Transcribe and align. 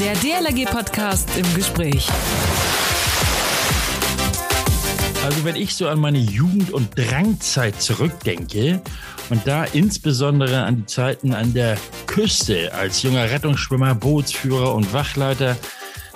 Der 0.00 0.14
DLRG-Podcast 0.14 1.28
im 1.36 1.54
Gespräch. 1.54 2.08
Also 5.22 5.44
wenn 5.44 5.56
ich 5.56 5.74
so 5.74 5.88
an 5.88 6.00
meine 6.00 6.18
Jugend- 6.18 6.72
und 6.72 6.88
Drangzeit 6.98 7.82
zurückdenke 7.82 8.80
und 9.28 9.46
da 9.46 9.64
insbesondere 9.64 10.62
an 10.62 10.76
die 10.76 10.86
Zeiten 10.86 11.34
an 11.34 11.52
der 11.52 11.76
Küste 12.06 12.72
als 12.72 13.02
junger 13.02 13.30
Rettungsschwimmer, 13.30 13.94
Bootsführer 13.94 14.74
und 14.74 14.90
Wachleiter, 14.94 15.58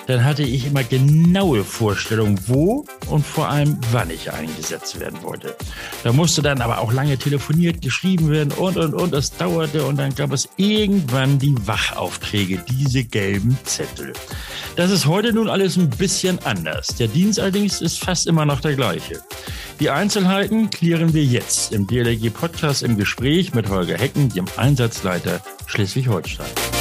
dann 0.06 0.24
hatte 0.24 0.42
ich 0.42 0.66
immer 0.66 0.84
genaue 0.84 1.64
Vorstellungen, 1.64 2.38
wo 2.46 2.84
und 3.08 3.24
vor 3.24 3.48
allem 3.48 3.78
wann 3.92 4.10
ich 4.10 4.32
eingesetzt 4.32 5.00
werden 5.00 5.22
wollte. 5.22 5.56
Da 6.02 6.12
musste 6.12 6.42
dann 6.42 6.60
aber 6.60 6.80
auch 6.80 6.92
lange 6.92 7.16
telefoniert, 7.16 7.80
geschrieben 7.80 8.30
werden 8.30 8.52
und, 8.52 8.76
und, 8.76 8.94
und. 8.94 9.14
Das 9.14 9.36
dauerte 9.36 9.84
und 9.84 9.98
dann 9.98 10.14
gab 10.14 10.32
es 10.32 10.48
irgendwann 10.56 11.38
die 11.38 11.54
Wachaufträge, 11.66 12.62
diese 12.68 13.04
gelben 13.04 13.56
Zettel. 13.64 14.12
Das 14.76 14.90
ist 14.90 15.06
heute 15.06 15.32
nun 15.32 15.48
alles 15.48 15.76
ein 15.76 15.88
bisschen 15.88 16.38
anders. 16.44 16.88
Der 16.98 17.08
Dienst 17.08 17.38
allerdings 17.38 17.80
ist 17.80 17.98
fast 17.98 18.26
immer 18.26 18.44
noch 18.44 18.60
der 18.60 18.74
gleiche. 18.74 19.22
Die 19.80 19.90
Einzelheiten 19.90 20.70
klären 20.70 21.14
wir 21.14 21.24
jetzt 21.24 21.72
im 21.72 21.86
DLG 21.86 22.30
Podcast 22.32 22.82
im 22.82 22.96
Gespräch 22.96 23.54
mit 23.54 23.68
Holger 23.68 23.98
Hecken, 23.98 24.28
dem 24.28 24.46
Einsatzleiter 24.56 25.40
Schleswig-Holstein. 25.66 26.73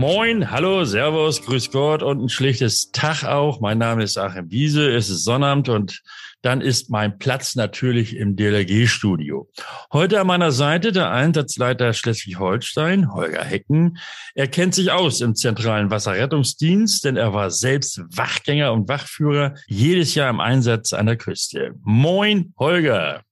Moin, 0.00 0.48
hallo, 0.48 0.84
Servus, 0.84 1.42
Grüß 1.42 1.72
Gott 1.72 2.04
und 2.04 2.22
ein 2.22 2.28
schlichtes 2.28 2.92
Tag 2.92 3.24
auch. 3.24 3.58
Mein 3.58 3.78
Name 3.78 4.04
ist 4.04 4.16
Achim 4.16 4.48
Wiese, 4.48 4.88
es 4.88 5.10
ist 5.10 5.24
Sonnabend 5.24 5.68
und 5.68 6.02
dann 6.40 6.60
ist 6.60 6.88
mein 6.88 7.18
Platz 7.18 7.56
natürlich 7.56 8.14
im 8.14 8.36
DLRG-Studio. 8.36 9.50
Heute 9.92 10.20
an 10.20 10.28
meiner 10.28 10.52
Seite 10.52 10.92
der 10.92 11.10
Einsatzleiter 11.10 11.92
Schleswig-Holstein, 11.92 13.12
Holger 13.12 13.42
Hecken. 13.42 13.98
Er 14.36 14.46
kennt 14.46 14.76
sich 14.76 14.92
aus 14.92 15.20
im 15.20 15.34
zentralen 15.34 15.90
Wasserrettungsdienst, 15.90 17.04
denn 17.04 17.16
er 17.16 17.34
war 17.34 17.50
selbst 17.50 18.00
Wachgänger 18.16 18.72
und 18.72 18.88
Wachführer 18.88 19.54
jedes 19.66 20.14
Jahr 20.14 20.30
im 20.30 20.38
Einsatz 20.38 20.92
an 20.92 21.06
der 21.06 21.16
Küste. 21.16 21.72
Moin, 21.82 22.54
Holger. 22.56 23.22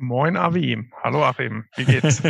Moin, 0.00 0.36
Avi. 0.38 0.90
Hallo, 1.02 1.22
Achim. 1.22 1.64
Wie 1.76 1.84
geht's? 1.84 2.22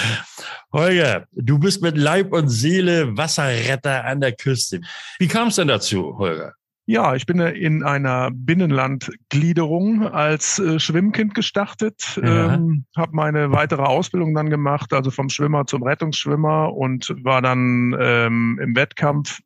Holger, 0.72 1.26
du 1.32 1.58
bist 1.58 1.82
mit 1.82 1.98
Leib 1.98 2.32
und 2.32 2.48
Seele 2.48 3.14
Wasserretter 3.18 4.06
an 4.06 4.22
der 4.22 4.32
Küste. 4.32 4.80
Wie 5.18 5.28
kam 5.28 5.48
es 5.48 5.56
denn 5.56 5.68
dazu, 5.68 6.16
Holger? 6.16 6.54
Ja, 6.86 7.14
ich 7.14 7.26
bin 7.26 7.38
in 7.38 7.84
einer 7.84 8.30
Binnenlandgliederung 8.32 10.08
als 10.08 10.58
äh, 10.58 10.80
Schwimmkind 10.80 11.34
gestartet, 11.34 12.18
ja. 12.22 12.54
ähm, 12.54 12.86
habe 12.96 13.14
meine 13.14 13.52
weitere 13.52 13.82
Ausbildung 13.82 14.34
dann 14.34 14.48
gemacht, 14.48 14.92
also 14.94 15.10
vom 15.10 15.28
Schwimmer 15.28 15.66
zum 15.66 15.82
Rettungsschwimmer 15.82 16.74
und 16.74 17.14
war 17.22 17.42
dann 17.42 17.94
ähm, 18.00 18.58
im 18.60 18.74
Wettkampf 18.74 19.40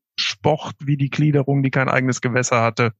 Sport 0.46 0.74
wie 0.84 0.96
die 0.96 1.10
Gliederung, 1.10 1.64
die 1.64 1.70
kein 1.70 1.88
eigenes 1.88 2.20
Gewässer 2.20 2.62
hatte, 2.62 2.92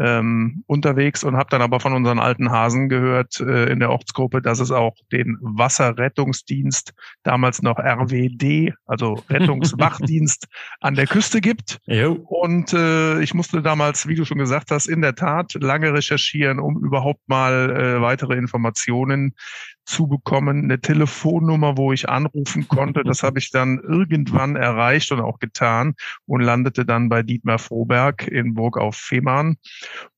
ähm, 0.00 0.64
unterwegs 0.66 1.22
und 1.22 1.36
habe 1.36 1.48
dann 1.50 1.62
aber 1.62 1.78
von 1.78 1.92
unseren 1.92 2.18
alten 2.18 2.50
Hasen 2.50 2.88
gehört 2.88 3.38
äh, 3.38 3.70
in 3.70 3.78
der 3.78 3.90
Ortsgruppe, 3.90 4.42
dass 4.42 4.58
es 4.58 4.72
auch 4.72 4.96
den 5.12 5.38
Wasserrettungsdienst, 5.40 6.92
damals 7.22 7.62
noch 7.62 7.78
RWD, 7.78 8.74
also 8.86 9.22
Rettungswachdienst 9.30 10.48
an 10.80 10.96
der 10.96 11.06
Küste 11.06 11.40
gibt. 11.40 11.78
Jo. 11.86 12.12
Und 12.28 12.72
äh, 12.72 13.20
ich 13.20 13.34
musste 13.34 13.62
damals, 13.62 14.08
wie 14.08 14.16
du 14.16 14.24
schon 14.24 14.38
gesagt 14.38 14.72
hast, 14.72 14.86
in 14.86 15.00
der 15.00 15.14
Tat 15.14 15.54
lange 15.54 15.92
recherchieren, 15.92 16.58
um 16.58 16.82
überhaupt 16.84 17.20
mal 17.28 17.70
äh, 17.70 18.00
weitere 18.00 18.34
Informationen 18.34 19.34
zu 19.84 20.06
bekommen, 20.06 20.64
eine 20.64 20.80
Telefonnummer, 20.80 21.76
wo 21.76 21.92
ich 21.92 22.08
anrufen 22.08 22.68
konnte. 22.68 23.02
Das 23.04 23.22
habe 23.22 23.38
ich 23.38 23.50
dann 23.50 23.78
irgendwann 23.78 24.56
erreicht 24.56 25.10
und 25.12 25.20
auch 25.20 25.38
getan 25.38 25.94
und 26.26 26.42
landete 26.42 26.84
dann 26.84 27.08
bei 27.08 27.22
Dietmar 27.22 27.58
Froberg 27.58 28.26
in 28.26 28.54
Burg 28.54 28.78
auf 28.78 28.96
Fehmarn 28.96 29.56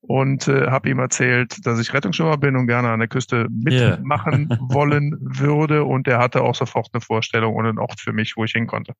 und 0.00 0.48
äh, 0.48 0.68
habe 0.68 0.90
ihm 0.90 0.98
erzählt, 0.98 1.64
dass 1.64 1.80
ich 1.80 1.94
Rettungsschwimmer 1.94 2.36
bin 2.36 2.56
und 2.56 2.66
gerne 2.66 2.90
an 2.90 2.98
der 2.98 3.08
Küste 3.08 3.46
mitmachen 3.50 4.48
yeah. 4.50 4.58
wollen 4.68 5.16
würde. 5.20 5.84
Und 5.84 6.08
er 6.08 6.18
hatte 6.18 6.42
auch 6.42 6.54
sofort 6.54 6.88
eine 6.92 7.00
Vorstellung 7.00 7.54
und 7.54 7.66
einen 7.66 7.78
Ort 7.78 8.00
für 8.00 8.12
mich, 8.12 8.36
wo 8.36 8.44
ich 8.44 8.52
hin 8.52 8.66
konnte. 8.66 8.94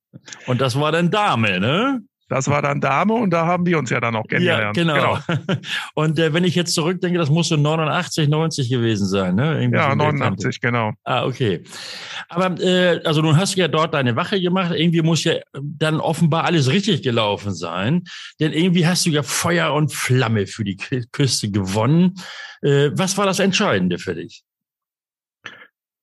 Und 0.47 0.61
das 0.61 0.79
war 0.79 0.93
dann 0.93 1.11
Dame, 1.11 1.61
ne? 1.61 2.03
Das 2.33 2.49
war 2.49 2.63
dann 2.63 2.81
Dame 2.81 3.13
und 3.13 3.31
da 3.31 3.45
haben 3.45 3.67
wir 3.67 3.79
uns 3.79 3.91
ja 3.91 4.01
dann 4.01 4.17
auch 4.17 4.27
kennengelernt. 4.27 4.75
Ja, 4.75 4.83
genau. 4.83 5.19
genau. 5.27 5.59
Und 5.95 6.19
äh, 6.19 6.33
wenn 6.33 6.45
ich 6.45 6.55
jetzt 6.55 6.75
zurückdenke, 6.75 7.19
das 7.19 7.29
muss 7.29 7.49
so 7.49 7.57
89, 7.57 8.27
90 8.27 8.71
gewesen 8.71 9.07
sein, 9.07 9.35
ne? 9.35 9.61
Irgendwie 9.61 9.77
ja, 9.77 9.91
so 9.91 9.97
89, 9.97 10.61
genau. 10.63 10.93
Ah, 11.05 11.27
okay. 11.27 11.63
Aber 12.31 12.59
äh, 12.59 13.03
also 13.05 13.21
nun 13.21 13.37
hast 13.37 13.55
du 13.55 13.61
ja 13.61 13.69
dort 13.69 13.93
deine 13.93 14.17
Wache 14.17 14.41
gemacht. 14.41 14.73
Irgendwie 14.75 15.03
muss 15.03 15.25
ja 15.25 15.35
dann 15.53 16.01
offenbar 16.01 16.45
alles 16.45 16.71
richtig 16.71 17.03
gelaufen 17.03 17.53
sein, 17.53 18.05
denn 18.41 18.53
irgendwie 18.53 18.87
hast 18.87 19.05
du 19.05 19.11
ja 19.11 19.23
Feuer 19.23 19.75
und 19.75 19.93
Flamme 19.93 20.47
für 20.47 20.65
die 20.65 20.79
Küste 21.13 21.51
gewonnen. 21.51 22.15
Äh, 22.63 22.93
was 22.95 23.19
war 23.19 23.27
das 23.27 23.41
Entscheidende 23.41 23.99
für 23.99 24.15
dich? 24.15 24.43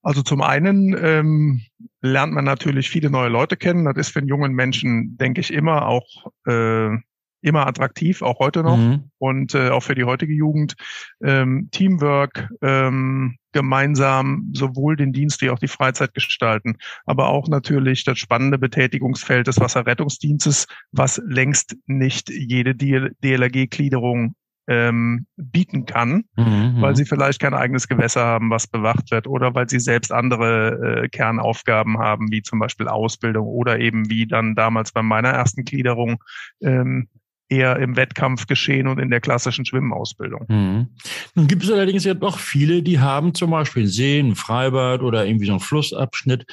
Also 0.02 0.22
zum 0.22 0.42
einen 0.42 0.96
ähm, 0.98 1.62
lernt 2.02 2.34
man 2.34 2.46
natürlich 2.46 2.90
viele 2.90 3.10
neue 3.10 3.30
Leute 3.30 3.58
kennen. 3.58 3.86
Das 3.86 3.98
ist 3.98 4.10
für 4.10 4.20
einen 4.20 4.30
jungen 4.30 4.54
Menschen, 4.54 5.18
denke 5.18 5.42
ich, 5.42 5.52
immer 5.52 5.88
auch 5.88 6.32
äh, 6.46 6.98
immer 7.42 7.68
attraktiv, 7.68 8.22
auch 8.22 8.40
heute 8.40 8.64
noch 8.64 8.78
mhm. 8.78 9.12
und 9.18 9.56
äh, 9.56 9.70
auch 9.70 9.82
für 9.82 9.96
die 9.96 10.04
heutige 10.04 10.34
Jugend. 10.34 10.76
Ähm, 11.24 11.70
Teamwork, 11.72 12.50
ähm, 12.62 13.38
gemeinsam 13.52 14.52
sowohl 14.54 14.96
den 14.96 15.14
Dienst 15.14 15.42
wie 15.42 15.50
auch 15.50 15.60
die 15.60 15.68
Freizeit 15.68 16.14
gestalten, 16.14 16.76
aber 17.06 17.30
auch 17.30 17.48
natürlich 17.48 18.04
das 18.04 18.20
spannende 18.20 18.60
Betätigungsfeld 18.60 19.48
des 19.48 19.60
Wasserrettungsdienstes, 19.60 20.68
was 20.92 21.22
längst 21.26 21.76
nicht 21.88 22.30
jede 22.30 22.76
DLRG-Gliederung 22.76 24.36
ähm, 24.70 25.26
bieten 25.36 25.86
kann, 25.86 26.26
mhm, 26.38 26.78
weil 26.80 26.96
sie 26.96 27.06
vielleicht 27.06 27.42
kein 27.42 27.56
eigenes 27.56 27.88
Gewässer 27.88 28.24
haben, 28.24 28.52
was 28.52 28.68
bewacht 28.68 29.12
wird, 29.12 29.28
oder 29.28 29.56
weil 29.56 29.68
sie 29.68 29.80
selbst 29.80 30.14
andere 30.14 31.04
äh, 31.04 31.10
Kernaufgaben 31.10 31.98
haben, 31.98 32.32
wie 32.32 32.44
zum 32.44 32.60
Beispiel 32.60 32.88
Ausbildung 32.88 33.48
oder 33.48 33.80
eben 33.80 34.10
wie 34.10 34.28
dann 34.28 34.56
damals 34.56 34.92
bei 34.92 35.02
meiner 35.02 35.30
ersten 35.30 35.66
Gliederung 35.66 36.24
ähm, 36.62 37.08
eher 37.50 37.78
im 37.78 37.96
Wettkampf 37.96 38.46
geschehen 38.46 38.88
und 38.88 39.00
in 39.00 39.10
der 39.10 39.22
klassischen 39.22 39.66
Schwimmausbildung. 39.66 40.46
Mhm. 40.48 40.88
Nun 41.34 41.48
gibt 41.48 41.64
es 41.64 41.72
allerdings 41.72 42.04
ja 42.04 42.14
doch 42.14 42.38
viele, 42.38 42.84
die 42.84 43.00
haben 43.00 43.34
zum 43.34 43.50
Beispiel 43.50 43.88
Seen, 43.88 44.36
Freibad 44.36 45.02
oder 45.02 45.26
irgendwie 45.26 45.48
so 45.48 45.54
einen 45.54 45.60
Flussabschnitt. 45.60 46.46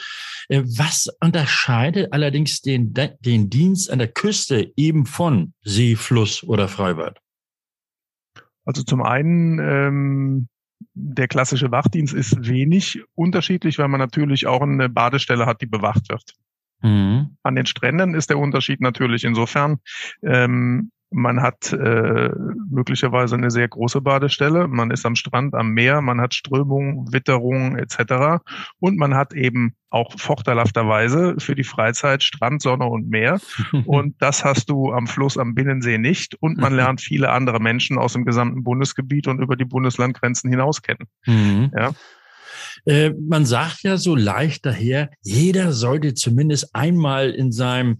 Äh, 0.48 0.62
was 0.64 1.08
unterscheidet 1.20 2.14
allerdings 2.14 2.62
den, 2.62 2.94
den 2.94 3.50
Dienst 3.50 3.90
an 3.90 3.98
der 3.98 4.08
Küste 4.08 4.72
eben 4.76 5.04
von 5.04 5.52
See, 5.62 5.96
Fluss 5.96 6.42
oder 6.42 6.66
Freibad? 6.66 7.20
Also 8.66 8.82
zum 8.82 9.02
einen, 9.02 9.58
ähm, 9.60 10.48
der 10.92 11.28
klassische 11.28 11.70
Wachdienst 11.70 12.12
ist 12.12 12.46
wenig 12.46 13.02
unterschiedlich, 13.14 13.78
weil 13.78 13.88
man 13.88 14.00
natürlich 14.00 14.46
auch 14.46 14.60
eine 14.60 14.90
Badestelle 14.90 15.46
hat, 15.46 15.62
die 15.62 15.66
bewacht 15.66 16.10
wird. 16.10 16.34
Mhm. 16.82 17.36
An 17.42 17.54
den 17.54 17.64
Stränden 17.64 18.14
ist 18.14 18.28
der 18.28 18.38
Unterschied 18.38 18.80
natürlich 18.80 19.24
insofern, 19.24 19.78
ähm, 20.22 20.90
man 21.10 21.40
hat 21.40 21.72
äh, 21.72 22.30
möglicherweise 22.68 23.36
eine 23.36 23.50
sehr 23.50 23.68
große 23.68 24.00
Badestelle, 24.00 24.66
man 24.68 24.90
ist 24.90 25.06
am 25.06 25.14
Strand, 25.14 25.54
am 25.54 25.70
Meer, 25.70 26.00
man 26.00 26.20
hat 26.20 26.34
Strömung, 26.34 27.12
Witterung 27.12 27.76
etc. 27.76 28.42
Und 28.80 28.96
man 28.96 29.14
hat 29.14 29.32
eben 29.32 29.76
auch 29.88 30.18
vorteilhafterweise 30.18 31.36
für 31.38 31.54
die 31.54 31.64
Freizeit 31.64 32.22
Strand, 32.22 32.60
Sonne 32.60 32.86
und 32.86 33.08
Meer. 33.08 33.40
Und 33.86 34.16
das 34.20 34.44
hast 34.44 34.68
du 34.68 34.92
am 34.92 35.06
Fluss, 35.06 35.38
am 35.38 35.54
Binnensee 35.54 35.98
nicht. 35.98 36.34
Und 36.40 36.58
man 36.58 36.74
lernt 36.74 37.00
viele 37.00 37.30
andere 37.30 37.60
Menschen 37.60 37.98
aus 37.98 38.12
dem 38.12 38.24
gesamten 38.24 38.64
Bundesgebiet 38.64 39.28
und 39.28 39.40
über 39.40 39.56
die 39.56 39.64
Bundeslandgrenzen 39.64 40.50
hinaus 40.50 40.82
kennen. 40.82 41.06
Mhm. 41.24 41.70
Ja. 41.74 41.92
Äh, 42.84 43.12
man 43.20 43.46
sagt 43.46 43.82
ja 43.82 43.96
so 43.96 44.14
leicht 44.14 44.66
daher, 44.66 45.10
jeder 45.22 45.72
sollte 45.72 46.14
zumindest 46.14 46.74
einmal 46.74 47.30
in 47.30 47.52
seinem 47.52 47.98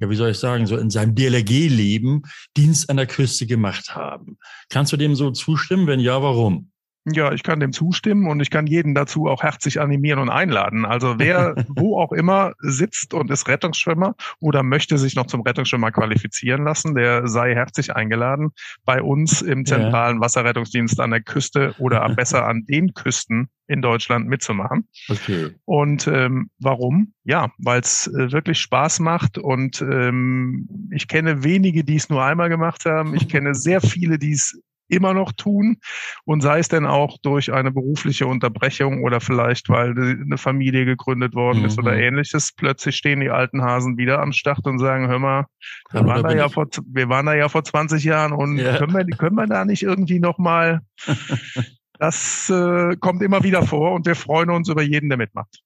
ja, 0.00 0.10
wie 0.10 0.16
soll 0.16 0.30
ich 0.30 0.38
sagen, 0.38 0.66
so 0.66 0.76
in 0.76 0.90
seinem 0.90 1.14
DLRG-Leben 1.14 2.22
Dienst 2.56 2.90
an 2.90 2.96
der 2.96 3.06
Küste 3.06 3.46
gemacht 3.46 3.94
haben. 3.94 4.38
Kannst 4.68 4.92
du 4.92 4.96
dem 4.96 5.14
so 5.14 5.30
zustimmen? 5.30 5.86
Wenn 5.86 6.00
ja, 6.00 6.22
warum? 6.22 6.70
Ja, 7.12 7.32
ich 7.32 7.44
kann 7.44 7.60
dem 7.60 7.72
zustimmen 7.72 8.28
und 8.28 8.40
ich 8.40 8.50
kann 8.50 8.66
jeden 8.66 8.94
dazu 8.94 9.28
auch 9.28 9.42
herzlich 9.42 9.80
animieren 9.80 10.18
und 10.18 10.28
einladen. 10.28 10.84
Also 10.84 11.18
wer 11.18 11.54
wo 11.68 11.98
auch 11.98 12.12
immer 12.12 12.54
sitzt 12.58 13.14
und 13.14 13.30
ist 13.30 13.46
Rettungsschwimmer 13.46 14.16
oder 14.40 14.62
möchte 14.62 14.98
sich 14.98 15.14
noch 15.14 15.26
zum 15.26 15.42
Rettungsschwimmer 15.42 15.92
qualifizieren 15.92 16.64
lassen, 16.64 16.94
der 16.96 17.28
sei 17.28 17.54
herzlich 17.54 17.94
eingeladen, 17.94 18.50
bei 18.84 19.00
uns 19.00 19.40
im 19.40 19.64
zentralen. 19.64 20.20
Wasserrettungsdienst 20.20 21.00
an 21.00 21.10
der 21.10 21.20
Küste 21.22 21.74
oder 21.78 22.08
besser 22.16 22.46
an 22.46 22.64
den 22.66 22.94
Küsten 22.94 23.48
in 23.68 23.82
Deutschland 23.82 24.28
mitzumachen. 24.28 24.88
Okay. 25.08 25.50
Und 25.64 26.06
ähm, 26.06 26.50
warum? 26.58 27.14
Ja, 27.24 27.50
weil 27.58 27.80
es 27.80 28.06
äh, 28.06 28.32
wirklich 28.32 28.58
Spaß 28.60 29.00
macht 29.00 29.38
und 29.38 29.80
ähm, 29.82 30.90
ich 30.92 31.08
kenne 31.08 31.42
wenige, 31.42 31.84
die 31.84 31.96
es 31.96 32.08
nur 32.08 32.22
einmal 32.22 32.48
gemacht 32.48 32.84
haben. 32.84 33.14
Ich 33.14 33.28
kenne 33.28 33.54
sehr 33.54 33.80
viele, 33.80 34.18
die 34.18 34.32
es 34.32 34.60
immer 34.88 35.14
noch 35.14 35.32
tun 35.32 35.78
und 36.24 36.40
sei 36.40 36.58
es 36.58 36.68
denn 36.68 36.86
auch 36.86 37.18
durch 37.22 37.52
eine 37.52 37.72
berufliche 37.72 38.26
Unterbrechung 38.26 39.02
oder 39.02 39.20
vielleicht 39.20 39.68
weil 39.68 39.90
eine 39.90 40.38
Familie 40.38 40.84
gegründet 40.84 41.34
worden 41.34 41.64
ist 41.64 41.78
oder 41.78 41.92
mhm. 41.92 42.00
ähnliches. 42.00 42.52
Plötzlich 42.52 42.96
stehen 42.96 43.20
die 43.20 43.30
alten 43.30 43.62
Hasen 43.62 43.96
wieder 43.96 44.20
am 44.20 44.32
Start 44.32 44.66
und 44.66 44.78
sagen, 44.78 45.08
hör 45.08 45.18
mal, 45.18 45.46
wir, 45.92 46.04
waren 46.04 46.22
da, 46.22 46.34
ja 46.34 46.48
vor, 46.48 46.66
wir 46.86 47.08
waren 47.08 47.26
da 47.26 47.34
ja 47.34 47.48
vor 47.48 47.64
20 47.64 48.02
Jahren 48.04 48.32
und 48.32 48.58
ja. 48.58 48.78
können, 48.78 48.94
wir, 48.94 49.04
können 49.16 49.36
wir 49.36 49.46
da 49.46 49.64
nicht 49.64 49.82
irgendwie 49.82 50.20
nochmal, 50.20 50.80
das 51.98 52.50
äh, 52.50 52.96
kommt 52.96 53.22
immer 53.22 53.42
wieder 53.42 53.62
vor 53.62 53.92
und 53.92 54.06
wir 54.06 54.16
freuen 54.16 54.50
uns 54.50 54.68
über 54.68 54.82
jeden, 54.82 55.08
der 55.08 55.18
mitmacht. 55.18 55.62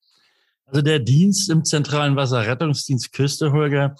Also 0.70 0.82
der 0.82 1.00
Dienst 1.00 1.50
im 1.50 1.64
zentralen 1.64 2.14
Wasserrettungsdienst 2.14 3.12
Küste, 3.12 3.50
Holger, 3.50 3.96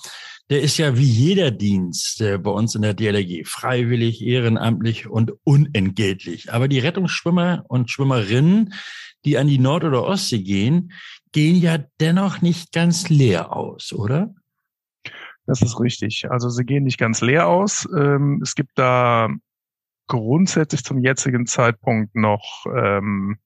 der 0.50 0.62
ist 0.62 0.78
ja 0.78 0.96
wie 0.96 1.04
jeder 1.04 1.50
Dienst 1.50 2.20
äh, 2.20 2.38
bei 2.38 2.50
uns 2.50 2.76
in 2.76 2.82
der 2.82 2.94
DLRG 2.94 3.44
freiwillig, 3.44 4.24
ehrenamtlich 4.24 5.08
und 5.08 5.32
unentgeltlich. 5.42 6.52
Aber 6.52 6.68
die 6.68 6.78
Rettungsschwimmer 6.78 7.64
und 7.68 7.90
Schwimmerinnen, 7.90 8.74
die 9.24 9.36
an 9.36 9.48
die 9.48 9.58
Nord- 9.58 9.84
oder 9.84 10.04
Ostsee 10.04 10.42
gehen, 10.42 10.92
gehen 11.32 11.56
ja 11.56 11.78
dennoch 11.98 12.40
nicht 12.40 12.72
ganz 12.72 13.08
leer 13.08 13.52
aus, 13.52 13.92
oder? 13.92 14.32
Das 15.46 15.62
ist 15.62 15.80
richtig. 15.80 16.30
Also 16.30 16.50
sie 16.50 16.64
gehen 16.64 16.84
nicht 16.84 16.98
ganz 16.98 17.20
leer 17.20 17.48
aus. 17.48 17.88
Ähm, 17.96 18.40
es 18.42 18.54
gibt 18.54 18.72
da 18.76 19.28
grundsätzlich 20.06 20.84
zum 20.84 20.98
jetzigen 20.98 21.46
Zeitpunkt 21.46 22.14
noch 22.14 22.64
ähm, 22.72 23.38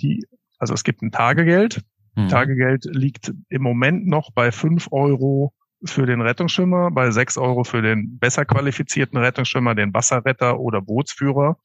die, 0.00 0.26
also 0.58 0.74
es 0.74 0.82
gibt 0.82 1.02
ein 1.02 1.12
Tagegeld. 1.12 1.82
Mhm. 2.14 2.28
Tagegeld 2.28 2.84
liegt 2.84 3.32
im 3.48 3.62
Moment 3.62 4.06
noch 4.06 4.30
bei 4.32 4.52
fünf 4.52 4.88
Euro 4.90 5.52
für 5.84 6.06
den 6.06 6.20
Rettungsschwimmer, 6.20 6.90
bei 6.90 7.10
sechs 7.10 7.36
Euro 7.36 7.64
für 7.64 7.82
den 7.82 8.18
besser 8.18 8.44
qualifizierten 8.44 9.18
Rettungsschwimmer, 9.18 9.74
den 9.74 9.92
Wasserretter 9.92 10.58
oder 10.58 10.80
Bootsführer 10.80 11.58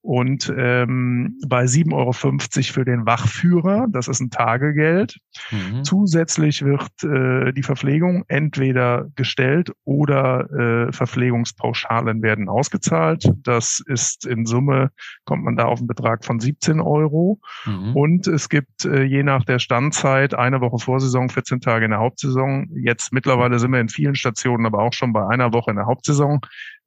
und 0.00 0.52
ähm, 0.56 1.38
bei 1.46 1.66
sieben 1.66 1.92
Euro 1.92 2.12
fünfzig 2.12 2.72
für 2.72 2.84
den 2.84 3.06
Wachführer. 3.06 3.86
Das 3.90 4.08
ist 4.08 4.20
ein 4.20 4.30
Tagegeld. 4.30 5.18
Mhm. 5.50 5.84
Zusätzlich 5.84 6.64
wird 6.64 6.90
äh, 7.02 7.52
die 7.52 7.62
Verpflegung 7.62 8.24
entweder 8.28 9.06
gestellt 9.16 9.72
oder 9.84 10.50
äh, 10.50 10.92
Verpflegungspauschalen 10.92 12.22
werden 12.22 12.48
ausgezahlt. 12.48 13.30
Das 13.42 13.82
ist 13.84 14.26
in 14.26 14.46
Summe, 14.46 14.90
kommt 15.24 15.44
man 15.44 15.56
da 15.56 15.64
auf 15.64 15.78
einen 15.78 15.88
Betrag 15.88 16.24
von 16.24 16.40
17 16.40 16.80
Euro. 16.80 17.40
Mhm. 17.64 17.96
Und 17.96 18.26
es 18.26 18.48
gibt 18.48 18.84
äh, 18.84 19.02
je 19.02 19.22
nach 19.22 19.44
der 19.44 19.58
Standzeit 19.58 20.34
eine 20.34 20.60
Woche 20.60 20.78
Vorsaison, 20.78 21.28
14 21.28 21.60
Tage 21.60 21.84
in 21.86 21.90
der 21.90 22.00
Hauptsaison. 22.00 22.68
Jetzt 22.74 23.12
mittlerweile 23.12 23.58
sind 23.64 23.72
wir 23.72 23.80
in 23.80 23.88
vielen 23.88 24.14
Stationen, 24.14 24.66
aber 24.66 24.80
auch 24.80 24.92
schon 24.92 25.12
bei 25.14 25.26
einer 25.26 25.52
Woche 25.52 25.70
in 25.70 25.76
der 25.76 25.86
Hauptsaison, 25.86 26.40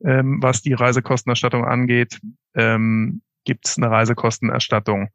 ähm, 0.05 0.37
was 0.41 0.61
die 0.61 0.73
Reisekostenerstattung 0.73 1.65
angeht, 1.65 2.19
ähm, 2.55 3.21
gibt 3.45 3.67
es 3.67 3.77
eine 3.77 3.89
Reisekostenerstattung 3.89 5.09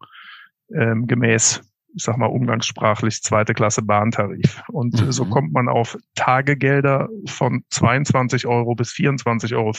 ähm, 0.74 1.06
gemäß, 1.06 1.62
ich 1.94 2.02
sag 2.02 2.16
mal 2.16 2.26
umgangssprachlich, 2.26 3.22
zweite 3.22 3.54
Klasse 3.54 3.82
Bahntarif. 3.82 4.62
Und 4.68 5.00
mhm. 5.00 5.12
so 5.12 5.26
kommt 5.26 5.52
man 5.52 5.68
auf 5.68 5.96
Tagegelder 6.14 7.08
von 7.26 7.64
22 7.70 8.46
Euro 8.46 8.74
bis 8.74 8.90
24,50 8.90 9.54
Euro 9.56 9.72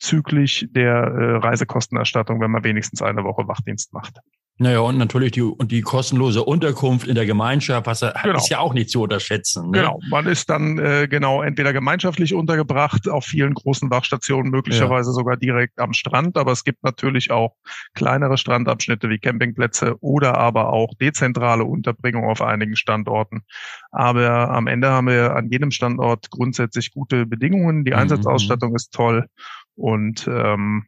zuzüglich 0.00 0.68
der 0.70 0.94
äh, 0.94 1.36
Reisekostenerstattung, 1.36 2.40
wenn 2.40 2.50
man 2.50 2.64
wenigstens 2.64 3.02
eine 3.02 3.24
Woche 3.24 3.46
Wachdienst 3.48 3.92
macht. 3.92 4.20
Naja, 4.58 4.80
und 4.80 4.96
natürlich 4.96 5.32
die, 5.32 5.42
und 5.42 5.70
die 5.70 5.82
kostenlose 5.82 6.42
Unterkunft 6.42 7.06
in 7.06 7.14
der 7.14 7.26
Gemeinschaft 7.26 7.86
was, 7.86 8.00
genau. 8.00 8.38
ist 8.38 8.48
ja 8.48 8.58
auch 8.58 8.72
nicht 8.72 8.88
zu 8.88 9.02
unterschätzen. 9.02 9.70
Ne? 9.70 9.80
Genau, 9.80 10.00
man 10.08 10.26
ist 10.26 10.48
dann 10.48 10.78
äh, 10.78 11.08
genau 11.10 11.42
entweder 11.42 11.74
gemeinschaftlich 11.74 12.32
untergebracht 12.32 13.06
auf 13.06 13.26
vielen 13.26 13.52
großen 13.52 13.90
Wachstationen, 13.90 14.50
möglicherweise 14.50 15.10
ja. 15.10 15.14
sogar 15.14 15.36
direkt 15.36 15.78
am 15.78 15.92
Strand, 15.92 16.38
aber 16.38 16.52
es 16.52 16.64
gibt 16.64 16.82
natürlich 16.84 17.30
auch 17.30 17.54
kleinere 17.94 18.38
Strandabschnitte 18.38 19.10
wie 19.10 19.18
Campingplätze 19.18 19.96
oder 20.00 20.38
aber 20.38 20.72
auch 20.72 20.94
dezentrale 20.94 21.64
Unterbringung 21.64 22.24
auf 22.24 22.40
einigen 22.40 22.76
Standorten. 22.76 23.42
Aber 23.90 24.50
am 24.50 24.68
Ende 24.68 24.88
haben 24.88 25.08
wir 25.08 25.36
an 25.36 25.50
jedem 25.50 25.70
Standort 25.70 26.30
grundsätzlich 26.30 26.92
gute 26.92 27.26
Bedingungen. 27.26 27.84
Die 27.84 27.90
mhm. 27.90 27.98
Einsatzausstattung 27.98 28.74
ist 28.74 28.94
toll 28.94 29.26
und 29.74 30.26
ähm, 30.26 30.86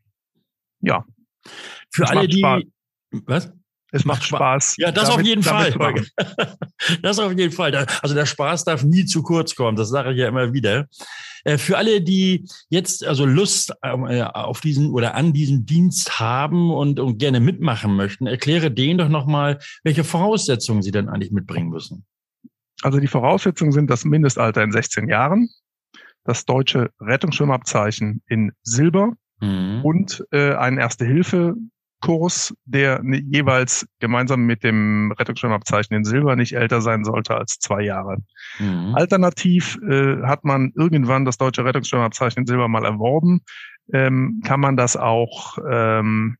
ja. 0.80 1.04
Für 1.90 2.08
alle, 2.08 2.28
die, 2.28 2.42
was? 3.10 3.52
Es 3.90 4.04
macht 4.04 4.22
Spaß. 4.24 4.74
Ja, 4.78 4.92
das 4.92 5.08
damit, 5.08 5.20
auf 5.20 5.26
jeden 5.26 5.42
Fall. 5.42 5.72
das 7.02 7.18
auf 7.18 7.32
jeden 7.32 7.52
Fall. 7.52 7.74
Also 8.02 8.14
der 8.14 8.26
Spaß 8.26 8.64
darf 8.64 8.82
nie 8.84 9.06
zu 9.06 9.22
kurz 9.22 9.54
kommen. 9.54 9.76
Das 9.76 9.88
sage 9.88 10.12
ich 10.12 10.18
ja 10.18 10.28
immer 10.28 10.52
wieder. 10.52 10.86
Äh, 11.44 11.56
für 11.56 11.78
alle, 11.78 12.02
die 12.02 12.46
jetzt 12.68 13.04
also 13.06 13.24
Lust 13.24 13.72
ähm, 13.82 14.06
äh, 14.06 14.22
auf 14.22 14.60
diesen 14.60 14.90
oder 14.90 15.14
an 15.14 15.32
diesem 15.32 15.64
Dienst 15.64 16.20
haben 16.20 16.70
und, 16.70 17.00
und 17.00 17.18
gerne 17.18 17.40
mitmachen 17.40 17.96
möchten, 17.96 18.26
erkläre 18.26 18.70
denen 18.70 18.98
doch 18.98 19.08
nochmal, 19.08 19.58
welche 19.84 20.04
Voraussetzungen 20.04 20.82
sie 20.82 20.90
dann 20.90 21.08
eigentlich 21.08 21.32
mitbringen 21.32 21.70
müssen. 21.70 22.04
Also 22.82 23.00
die 23.00 23.06
Voraussetzungen 23.06 23.72
sind 23.72 23.88
das 23.90 24.04
Mindestalter 24.04 24.62
in 24.62 24.70
16 24.70 25.08
Jahren, 25.08 25.48
das 26.24 26.44
deutsche 26.44 26.90
Rettungsschwimmabzeichen 27.00 28.22
in 28.26 28.52
Silber 28.62 29.14
mhm. 29.40 29.80
und 29.82 30.24
äh, 30.30 30.54
einen 30.54 30.78
Erste-Hilfe 30.78 31.54
Kurs, 32.00 32.54
der 32.64 33.00
jeweils 33.04 33.86
gemeinsam 33.98 34.42
mit 34.42 34.62
dem 34.62 35.12
Rettungsschirmabzeichen 35.18 35.96
in 35.96 36.04
Silber 36.04 36.36
nicht 36.36 36.52
älter 36.52 36.80
sein 36.80 37.04
sollte 37.04 37.34
als 37.34 37.58
zwei 37.58 37.82
Jahre. 37.82 38.18
Mhm. 38.58 38.94
Alternativ 38.94 39.78
äh, 39.88 40.22
hat 40.22 40.44
man 40.44 40.72
irgendwann 40.76 41.24
das 41.24 41.38
deutsche 41.38 41.64
Rettungsschirmabzeichen 41.64 42.42
in 42.42 42.46
Silber 42.46 42.68
mal 42.68 42.84
erworben, 42.84 43.40
ähm, 43.92 44.42
kann 44.44 44.60
man 44.60 44.76
das 44.76 44.96
auch, 44.96 45.58
ähm, 45.68 46.36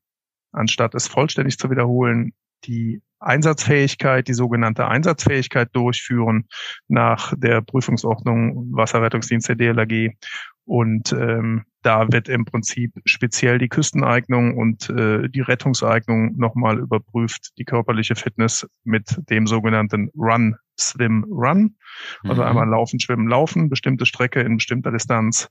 anstatt 0.51 0.95
es 0.95 1.07
vollständig 1.07 1.57
zu 1.57 1.69
wiederholen, 1.69 2.33
die 2.65 3.01
Einsatzfähigkeit, 3.19 4.27
die 4.27 4.33
sogenannte 4.33 4.87
Einsatzfähigkeit 4.87 5.69
durchführen 5.73 6.47
nach 6.87 7.33
der 7.35 7.61
Prüfungsordnung 7.61 8.71
Wasserrettungsdienst 8.73 9.49
der 9.49 9.55
DLRG 9.55 10.13
und 10.65 11.11
ähm, 11.11 11.65
da 11.81 12.11
wird 12.11 12.27
im 12.27 12.45
Prinzip 12.45 12.93
speziell 13.05 13.57
die 13.57 13.69
Küsteneignung 13.69 14.57
und 14.57 14.89
äh, 14.89 15.29
die 15.29 15.41
Rettungseignung 15.41 16.35
nochmal 16.37 16.79
überprüft, 16.79 17.51
die 17.57 17.65
körperliche 17.65 18.15
Fitness 18.15 18.67
mit 18.83 19.17
dem 19.29 19.47
sogenannten 19.47 20.09
Run, 20.15 20.55
Swim, 20.77 21.25
Run. 21.29 21.75
Also 22.23 22.41
mhm. 22.41 22.47
einmal 22.47 22.69
Laufen, 22.69 22.99
Schwimmen, 22.99 23.27
Laufen, 23.27 23.69
bestimmte 23.69 24.05
Strecke 24.05 24.41
in 24.41 24.57
bestimmter 24.57 24.91
Distanz 24.91 25.49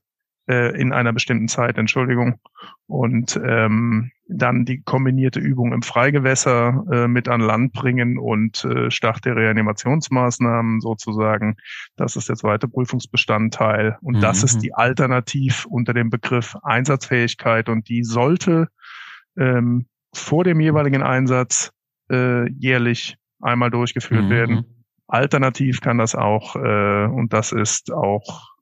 äh, 0.48 0.80
in 0.80 0.92
einer 0.92 1.12
bestimmten 1.12 1.48
Zeit, 1.48 1.78
Entschuldigung. 1.78 2.40
Und 2.86 3.38
ähm, 3.44 4.10
dann 4.28 4.64
die 4.64 4.82
kombinierte 4.82 5.40
Übung 5.40 5.72
im 5.72 5.82
Freigewässer 5.82 6.84
äh, 6.90 7.08
mit 7.08 7.28
an 7.28 7.40
Land 7.40 7.72
bringen 7.72 8.18
und 8.18 8.64
äh, 8.64 8.90
Start 8.90 9.24
der 9.24 9.36
Reanimationsmaßnahmen 9.36 10.80
sozusagen. 10.80 11.56
Das 11.96 12.16
ist 12.16 12.28
der 12.28 12.36
zweite 12.36 12.68
Prüfungsbestandteil. 12.68 13.98
Und 14.00 14.16
mhm. 14.16 14.20
das 14.20 14.42
ist 14.42 14.60
die 14.60 14.74
Alternativ 14.74 15.66
unter 15.66 15.94
dem 15.94 16.10
Begriff 16.10 16.56
Einsatzfähigkeit. 16.62 17.68
Und 17.68 17.88
die 17.88 18.04
sollte 18.04 18.68
ähm, 19.36 19.86
vor 20.14 20.44
dem 20.44 20.60
jeweiligen 20.60 21.02
Einsatz 21.02 21.72
äh, 22.10 22.50
jährlich 22.50 23.16
einmal 23.40 23.70
durchgeführt 23.70 24.24
mhm. 24.24 24.30
werden. 24.30 24.64
Alternativ 25.06 25.80
kann 25.80 25.98
das 25.98 26.14
auch, 26.14 26.56
äh, 26.56 27.06
und 27.06 27.32
das 27.32 27.52
ist 27.52 27.92
auch 27.92 28.57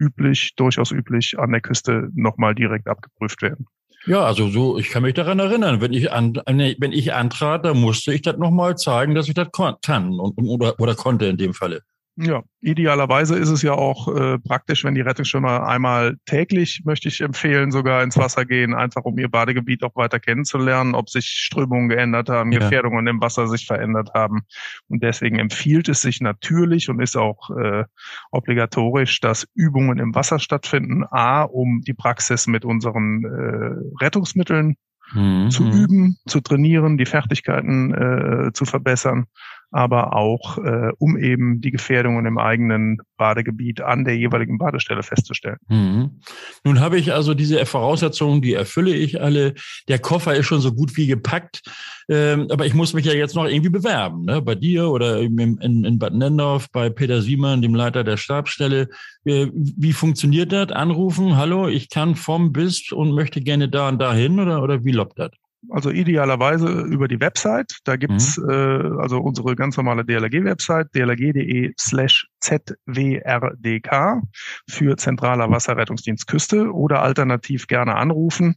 üblich, 0.00 0.54
durchaus 0.56 0.90
üblich, 0.90 1.38
an 1.38 1.52
der 1.52 1.60
Küste 1.60 2.08
nochmal 2.14 2.54
direkt 2.54 2.88
abgeprüft 2.88 3.42
werden. 3.42 3.66
Ja, 4.06 4.22
also 4.22 4.48
so, 4.48 4.78
ich 4.78 4.88
kann 4.88 5.02
mich 5.02 5.14
daran 5.14 5.38
erinnern, 5.38 5.82
wenn 5.82 5.92
ich 5.92 6.10
an, 6.10 6.40
wenn 6.46 6.92
ich 6.92 7.12
antrat, 7.12 7.66
da 7.66 7.74
musste 7.74 8.14
ich 8.14 8.22
das 8.22 8.38
nochmal 8.38 8.76
zeigen, 8.76 9.14
dass 9.14 9.28
ich 9.28 9.34
das 9.34 9.48
kann 9.52 10.18
und, 10.18 10.38
oder, 10.38 10.80
oder 10.80 10.94
konnte 10.94 11.26
in 11.26 11.36
dem 11.36 11.52
Falle. 11.52 11.82
Ja, 12.16 12.42
idealerweise 12.60 13.38
ist 13.38 13.48
es 13.48 13.62
ja 13.62 13.72
auch 13.72 14.08
äh, 14.14 14.38
praktisch, 14.38 14.84
wenn 14.84 14.94
die 14.94 15.00
Rettungsschwimmer 15.00 15.66
einmal 15.66 16.16
täglich, 16.26 16.82
möchte 16.84 17.08
ich 17.08 17.20
empfehlen, 17.20 17.70
sogar 17.70 18.02
ins 18.02 18.18
Wasser 18.18 18.44
gehen, 18.44 18.74
einfach 18.74 19.04
um 19.04 19.16
ihr 19.18 19.30
Badegebiet 19.30 19.82
auch 19.84 19.96
weiter 19.96 20.20
kennenzulernen, 20.20 20.94
ob 20.94 21.08
sich 21.08 21.26
Strömungen 21.26 21.88
geändert 21.88 22.28
haben, 22.28 22.52
ja. 22.52 22.58
Gefährdungen 22.58 23.06
im 23.06 23.22
Wasser 23.22 23.46
sich 23.46 23.64
verändert 23.64 24.10
haben. 24.12 24.40
Und 24.88 25.02
deswegen 25.02 25.38
empfiehlt 25.38 25.88
es 25.88 26.02
sich 26.02 26.20
natürlich 26.20 26.90
und 26.90 27.00
ist 27.00 27.16
auch 27.16 27.50
äh, 27.56 27.84
obligatorisch, 28.32 29.20
dass 29.20 29.46
Übungen 29.54 29.98
im 29.98 30.14
Wasser 30.14 30.40
stattfinden. 30.40 31.04
A, 31.10 31.42
um 31.42 31.80
die 31.86 31.94
Praxis 31.94 32.46
mit 32.46 32.64
unseren 32.64 33.24
äh, 33.24 34.04
Rettungsmitteln 34.04 34.76
mhm. 35.14 35.50
zu 35.50 35.64
üben, 35.64 36.18
zu 36.26 36.40
trainieren, 36.40 36.98
die 36.98 37.06
Fertigkeiten 37.06 37.94
äh, 37.94 38.52
zu 38.52 38.64
verbessern 38.64 39.26
aber 39.70 40.16
auch 40.16 40.58
äh, 40.58 40.90
um 40.98 41.16
eben 41.16 41.60
die 41.60 41.70
Gefährdungen 41.70 42.26
im 42.26 42.38
eigenen 42.38 42.98
Badegebiet 43.16 43.80
an 43.80 44.04
der 44.04 44.16
jeweiligen 44.16 44.58
Badestelle 44.58 45.02
festzustellen. 45.02 45.58
Mhm. 45.68 46.20
Nun 46.64 46.80
habe 46.80 46.98
ich 46.98 47.12
also 47.12 47.34
diese 47.34 47.64
Voraussetzungen, 47.66 48.42
die 48.42 48.54
erfülle 48.54 48.94
ich 48.94 49.20
alle. 49.20 49.54
Der 49.88 49.98
Koffer 49.98 50.34
ist 50.34 50.46
schon 50.46 50.60
so 50.60 50.72
gut 50.72 50.96
wie 50.96 51.06
gepackt, 51.06 51.62
ähm, 52.08 52.48
aber 52.50 52.66
ich 52.66 52.74
muss 52.74 52.94
mich 52.94 53.04
ja 53.04 53.12
jetzt 53.12 53.36
noch 53.36 53.46
irgendwie 53.46 53.70
bewerben, 53.70 54.24
ne? 54.24 54.42
bei 54.42 54.54
dir 54.54 54.88
oder 54.88 55.20
in, 55.20 55.38
in, 55.38 55.84
in 55.84 55.98
Bad 55.98 56.14
Nendorf, 56.14 56.68
bei 56.72 56.90
Peter 56.90 57.22
Siemann, 57.22 57.62
dem 57.62 57.74
Leiter 57.74 58.02
der 58.02 58.16
Stabsstelle. 58.16 58.88
Äh, 59.24 59.48
wie 59.54 59.92
funktioniert 59.92 60.52
das? 60.52 60.72
Anrufen, 60.72 61.36
hallo, 61.36 61.68
ich 61.68 61.90
kann 61.90 62.16
vom 62.16 62.52
bis 62.52 62.90
und 62.90 63.12
möchte 63.12 63.40
gerne 63.40 63.68
da 63.68 63.88
und 63.88 64.00
dahin 64.00 64.40
oder, 64.40 64.62
oder 64.62 64.84
wie 64.84 64.92
lobt 64.92 65.18
das? 65.18 65.30
Also 65.68 65.90
idealerweise 65.90 66.68
über 66.82 67.06
die 67.06 67.20
Website. 67.20 67.78
Da 67.84 67.96
gibt's 67.96 68.38
mhm. 68.38 68.48
äh, 68.48 69.00
also 69.00 69.18
unsere 69.18 69.54
ganz 69.56 69.76
normale 69.76 70.04
DLRG-Website, 70.04 70.88
dlrg.de 70.94 71.74
slash 71.78 72.28
zwrdk 72.40 74.22
für 74.68 74.96
Zentraler 74.96 75.50
Wasserrettungsdienst 75.50 76.26
Küste 76.26 76.72
oder 76.72 77.02
alternativ 77.02 77.66
gerne 77.66 77.96
anrufen 77.96 78.54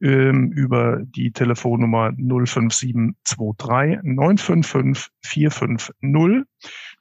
ähm, 0.00 0.52
über 0.52 1.00
die 1.02 1.32
Telefonnummer 1.32 2.12
05723 2.12 3.98
955 4.04 5.08
450. 5.22 6.44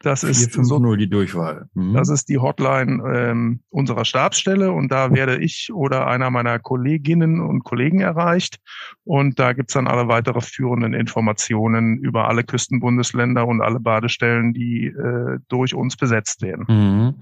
Das 0.01 0.23
ist 0.23 0.53
so, 0.53 0.95
die 0.95 1.09
Durchwahl. 1.09 1.69
Mhm. 1.73 1.93
Das 1.93 2.09
ist 2.09 2.27
die 2.27 2.37
Hotline 2.37 3.01
ähm, 3.07 3.61
unserer 3.69 4.03
Stabsstelle 4.03 4.71
und 4.71 4.91
da 4.91 5.13
werde 5.13 5.37
ich 5.37 5.71
oder 5.73 6.07
einer 6.07 6.29
meiner 6.29 6.59
Kolleginnen 6.59 7.39
und 7.39 7.63
Kollegen 7.63 8.01
erreicht. 8.01 8.59
Und 9.05 9.39
da 9.39 9.53
gibt's 9.53 9.73
dann 9.73 9.87
alle 9.87 10.09
weitere 10.09 10.41
führenden 10.41 10.93
Informationen 10.93 11.97
über 11.99 12.27
alle 12.27 12.43
Küstenbundesländer 12.43 13.47
und 13.47 13.61
alle 13.61 13.79
Badestellen, 13.79 14.53
die 14.53 14.87
äh, 14.87 15.39
durch 15.47 15.73
uns 15.73 15.95
besetzt 15.95 16.41
werden. 16.41 16.65
Mhm. 16.67 17.15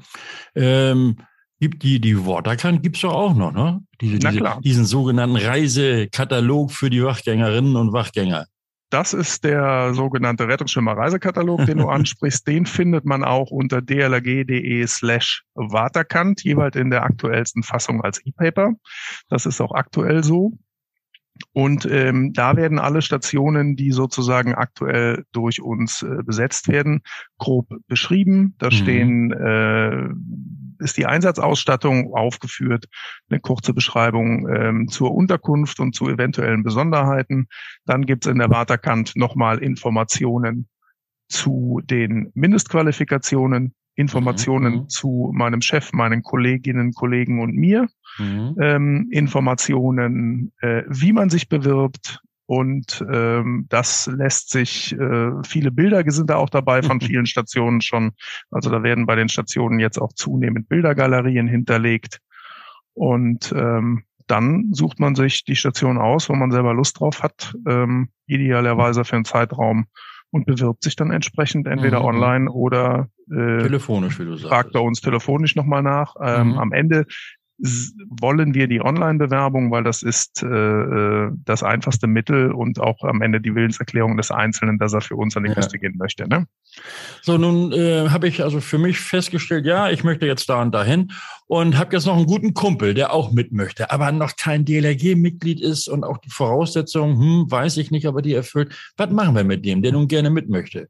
Ähm 0.56 1.16
Gibt 1.60 1.84
die, 1.84 2.00
die 2.00 2.26
Waterkant 2.26 2.82
gibt's 2.82 3.02
doch 3.02 3.14
auch 3.14 3.36
noch, 3.36 3.52
ne? 3.52 3.84
Diese, 4.02 4.18
diese, 4.18 4.58
diesen 4.64 4.86
sogenannten 4.86 5.36
Reisekatalog 5.36 6.72
für 6.72 6.90
die 6.90 7.04
Wachgängerinnen 7.04 7.76
und 7.76 7.94
Wachgänger. 7.94 8.48
Das 8.92 9.14
ist 9.14 9.46
der 9.46 9.94
sogenannte 9.94 10.50
Rettungsschwimmer-Reisekatalog, 10.50 11.66
den 11.66 11.78
du 11.78 11.88
ansprichst. 11.90 12.46
Den 12.46 12.66
findet 12.66 13.06
man 13.06 13.24
auch 13.24 13.50
unter 13.50 13.82
dlrg.de 13.82 14.86
slash 14.86 15.44
Waterkant, 15.56 16.44
jeweils 16.44 16.76
in 16.76 16.90
der 16.90 17.04
aktuellsten 17.04 17.64
Fassung 17.64 18.02
als 18.02 18.24
E-Paper. 18.26 18.74
Das 19.30 19.46
ist 19.46 19.62
auch 19.62 19.72
aktuell 19.72 20.24
so. 20.24 20.58
Und 21.54 21.86
ähm, 21.86 22.34
da 22.34 22.58
werden 22.58 22.80
alle 22.80 23.02
Stationen, 23.02 23.78
die 23.78 23.92
sozusagen 23.92 24.54
aktuell 24.54 25.24
durch 25.32 25.62
uns 25.62 26.04
äh, 26.04 26.24
besetzt 26.24 26.68
werden, 26.68 27.02
grob 27.38 27.68
beschrieben. 27.88 28.56
Da 28.58 28.68
mhm. 28.68 28.72
stehen 28.72 29.32
äh, 29.32 30.10
ist 30.82 30.98
die 30.98 31.06
Einsatzausstattung 31.06 32.14
aufgeführt, 32.14 32.86
eine 33.30 33.40
kurze 33.40 33.74
Beschreibung 33.74 34.48
ähm, 34.50 34.88
zur 34.88 35.14
Unterkunft 35.14 35.80
und 35.80 35.96
zu 35.96 36.10
eventuellen 36.10 36.64
Besonderheiten. 36.64 37.48
Dann 37.86 38.06
gibt 38.06 38.26
es 38.26 38.32
in 38.32 38.40
der 38.40 38.50
Waterkant 38.50 39.16
nochmal 39.16 39.60
Informationen 39.60 40.68
zu 41.30 41.82
den 41.86 42.32
Mindestqualifikationen, 42.34 43.74
Informationen 43.96 44.74
mhm. 44.74 44.90
zu 44.90 45.32
meinem 45.34 45.62
Chef, 45.62 45.94
meinen 45.94 46.24
Kolleginnen, 46.24 46.94
Kollegen 46.94 47.42
und 47.42 47.56
mir, 47.56 47.88
mhm. 48.18 48.56
ähm, 48.60 49.08
Informationen, 49.12 50.52
äh, 50.62 50.84
wie 50.88 51.14
man 51.14 51.30
sich 51.30 51.50
bewirbt, 51.50 52.22
und 52.52 53.02
ähm, 53.10 53.66
das 53.70 54.08
lässt 54.08 54.50
sich, 54.50 54.92
äh, 55.00 55.32
viele 55.48 55.72
Bilder 55.72 56.04
sind 56.12 56.30
da 56.30 56.36
auch 56.36 56.50
dabei 56.50 56.84
von 56.84 57.00
vielen 57.02 57.26
Stationen 57.26 57.80
schon. 57.80 58.12
Also 58.50 58.70
da 58.70 58.84
werden 58.84 59.06
bei 59.06 59.16
den 59.16 59.30
Stationen 59.30 59.80
jetzt 59.80 59.98
auch 59.98 60.12
zunehmend 60.12 60.68
Bildergalerien 60.68 61.48
hinterlegt. 61.48 62.20
Und 62.94 63.54
ähm, 63.56 64.04
dann 64.28 64.74
sucht 64.74 65.00
man 65.00 65.16
sich 65.16 65.46
die 65.46 65.56
Station 65.56 65.98
aus, 65.98 66.28
wo 66.28 66.36
man 66.36 66.52
selber 66.52 66.74
Lust 66.74 67.00
drauf 67.00 67.24
hat, 67.24 67.56
ähm, 67.66 68.10
idealerweise 68.28 69.06
für 69.06 69.16
einen 69.16 69.24
Zeitraum 69.24 69.86
und 70.30 70.46
bewirbt 70.46 70.84
sich 70.84 70.98
dann 70.98 71.12
entsprechend 71.12 71.68
entweder 71.68 72.02
mhm. 72.02 72.06
online 72.06 72.52
oder 72.52 73.08
äh, 73.30 73.64
telefonisch, 73.64 74.20
wie 74.20 74.26
du 74.26 74.36
sagst. 74.36 74.50
Fragt 74.50 74.74
bei 74.74 74.80
uns 74.82 75.00
telefonisch 75.00 75.56
nochmal 75.56 75.84
nach. 75.84 76.16
Ähm, 76.22 76.50
mhm. 76.50 76.58
Am 76.58 76.72
Ende 76.74 77.06
wollen 78.10 78.54
wir 78.54 78.68
die 78.68 78.82
Online-Bewerbung, 78.82 79.72
weil 79.72 79.84
das 79.84 80.02
ist 80.02 80.42
äh, 80.42 80.48
äh, 80.48 81.32
das 81.46 81.64
einfachste 81.64 82.08
Mittel 82.08 82.52
und 82.52 82.80
auch 82.80 83.04
am 83.04 83.22
Ende 83.22 83.40
die 83.40 83.54
Willenserklärung 83.54 84.18
des 84.18 84.32
Einzelnen, 84.32 84.80
dass 84.80 84.94
er 84.94 85.02
für 85.02 85.16
uns 85.16 85.38
an 85.38 85.44
die 85.44 85.50
ja. 85.50 85.56
Küste 85.56 85.78
gehen 85.78 85.96
möchte. 85.98 86.28
Ne? 86.28 86.48
So, 87.22 87.38
nun 87.38 87.72
äh, 87.72 88.10
habe 88.10 88.28
ich 88.28 88.44
also 88.44 88.62
für 88.62 88.78
mich 88.78 89.00
festgestellt, 89.00 89.66
ja, 89.66 89.90
ich 89.90 90.04
möchte 90.04 90.26
jetzt 90.26 90.50
da 90.50 90.62
und 90.62 90.74
dahin 90.74 91.12
und 91.48 91.78
habe 91.78 91.96
jetzt 91.96 92.06
noch 92.06 92.18
einen 92.18 92.26
guten 92.26 92.54
Kumpel, 92.54 92.94
der 92.94 93.14
auch 93.14 93.32
mit 93.32 93.52
möchte, 93.52 93.92
aber 93.92 94.12
noch 94.12 94.36
kein 94.36 94.66
DLRG-Mitglied 94.66 95.62
ist 95.62 95.88
und 95.88 96.04
auch 96.04 96.18
die 96.18 96.30
Voraussetzungen, 96.30 97.18
hm, 97.18 97.52
weiß 97.52 97.78
ich 97.78 97.92
nicht, 97.92 98.08
aber 98.08 98.22
die 98.22 98.34
erfüllt. 98.34 98.74
Was 98.98 99.12
machen 99.12 99.36
wir 99.36 99.44
mit 99.44 99.66
dem, 99.66 99.82
der 99.82 99.92
nun 99.92 100.08
gerne 100.08 100.30
mit 100.30 100.50
möchte? 100.50 100.90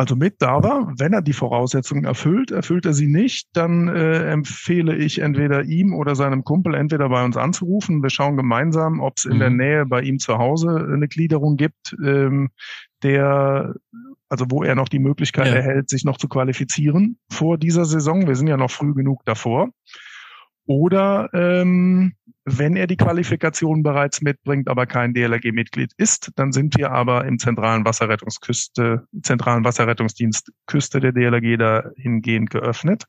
Also 0.00 0.16
mit 0.16 0.36
da 0.40 0.62
war. 0.62 0.94
Wenn 0.96 1.12
er 1.12 1.20
die 1.20 1.34
Voraussetzungen 1.34 2.06
erfüllt, 2.06 2.52
erfüllt 2.52 2.86
er 2.86 2.94
sie 2.94 3.06
nicht, 3.06 3.48
dann 3.52 3.86
äh, 3.88 4.30
empfehle 4.32 4.96
ich 4.96 5.18
entweder 5.18 5.64
ihm 5.64 5.92
oder 5.92 6.14
seinem 6.14 6.42
Kumpel 6.42 6.74
entweder 6.74 7.10
bei 7.10 7.22
uns 7.22 7.36
anzurufen. 7.36 8.02
Wir 8.02 8.08
schauen 8.08 8.38
gemeinsam, 8.38 9.00
ob 9.00 9.18
es 9.18 9.26
in 9.26 9.34
mhm. 9.34 9.40
der 9.40 9.50
Nähe 9.50 9.84
bei 9.84 10.00
ihm 10.00 10.18
zu 10.18 10.38
Hause 10.38 10.88
eine 10.90 11.06
Gliederung 11.06 11.58
gibt, 11.58 11.94
ähm, 12.02 12.48
der 13.02 13.74
also 14.30 14.46
wo 14.48 14.62
er 14.62 14.74
noch 14.74 14.88
die 14.88 15.00
Möglichkeit 15.00 15.48
ja. 15.48 15.56
erhält, 15.56 15.90
sich 15.90 16.04
noch 16.04 16.16
zu 16.16 16.28
qualifizieren 16.28 17.18
vor 17.30 17.58
dieser 17.58 17.84
Saison. 17.84 18.26
Wir 18.26 18.36
sind 18.36 18.46
ja 18.46 18.56
noch 18.56 18.70
früh 18.70 18.94
genug 18.94 19.22
davor. 19.26 19.68
Oder 20.66 21.28
ähm, 21.32 22.14
wenn 22.44 22.76
er 22.76 22.86
die 22.86 22.96
Qualifikation 22.96 23.82
bereits 23.82 24.22
mitbringt, 24.22 24.68
aber 24.68 24.86
kein 24.86 25.14
DLRG-Mitglied 25.14 25.92
ist, 25.96 26.30
dann 26.36 26.52
sind 26.52 26.76
wir 26.78 26.90
aber 26.90 27.24
im 27.26 27.38
zentralen 27.38 27.84
Wasserrettungsküste, 27.84 29.06
zentralen 29.22 29.64
Wasserrettungsdienst 29.64 30.52
Küste 30.66 31.00
der 31.00 31.12
DLRG 31.12 31.58
dahingehend 31.58 32.50
geöffnet, 32.50 33.04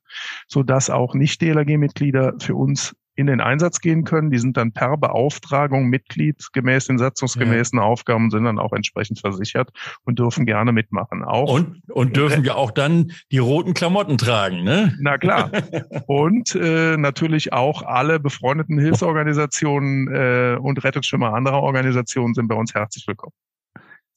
so 0.48 0.64
dass 0.64 0.90
auch 0.90 1.14
nicht 1.14 1.42
DLRG-Mitglieder 1.42 2.36
für 2.40 2.56
uns 2.56 2.96
in 3.16 3.28
den 3.28 3.42
Einsatz 3.42 3.80
gehen 3.80 4.04
können. 4.04 4.32
Die 4.32 4.38
sind 4.38 4.58
dann 4.58 4.72
per 4.72 4.98
Beauftragung 4.98 5.88
Mitglied 5.88 6.48
gemäß 6.54 6.86
den 6.86 6.98
satzungsgemäßen 6.98 7.80
ja. 7.80 7.86
Aufgaben, 7.86 8.32
sind 8.32 8.46
dann 8.46 8.60
auch 8.60 8.74
entsprechend 8.74 9.20
versichert 9.20 9.70
und 10.04 10.20
dürfen 10.20 10.46
gerne 10.46 10.72
mitmachen. 10.72 11.24
Auch 11.24 11.54
und, 11.54 11.82
und 11.90 12.16
dürfen 12.16 12.44
ja 12.44 12.56
auch 12.56 12.72
dann 12.72 13.12
die 13.32 13.40
roten 13.40 13.74
Klamotten 13.74 14.18
tragen, 14.18 14.64
ne? 14.64 14.96
Na 15.00 15.18
klar. 15.18 15.52
und 16.08 16.56
äh, 16.56 16.98
natürlich 16.98 17.54
auch 17.54 17.84
alle 17.84 18.20
befreundeten 18.20 18.80
Hilfsorganisationen 18.80 20.08
äh, 20.14 20.58
und 20.60 20.84
Rettungsschwimmer 20.84 21.34
anderer 21.34 21.62
Organisationen 21.62 22.34
sind 22.34 22.48
bei 22.48 22.56
uns 22.56 22.74
herzlich 22.74 23.08
willkommen. 23.08 23.34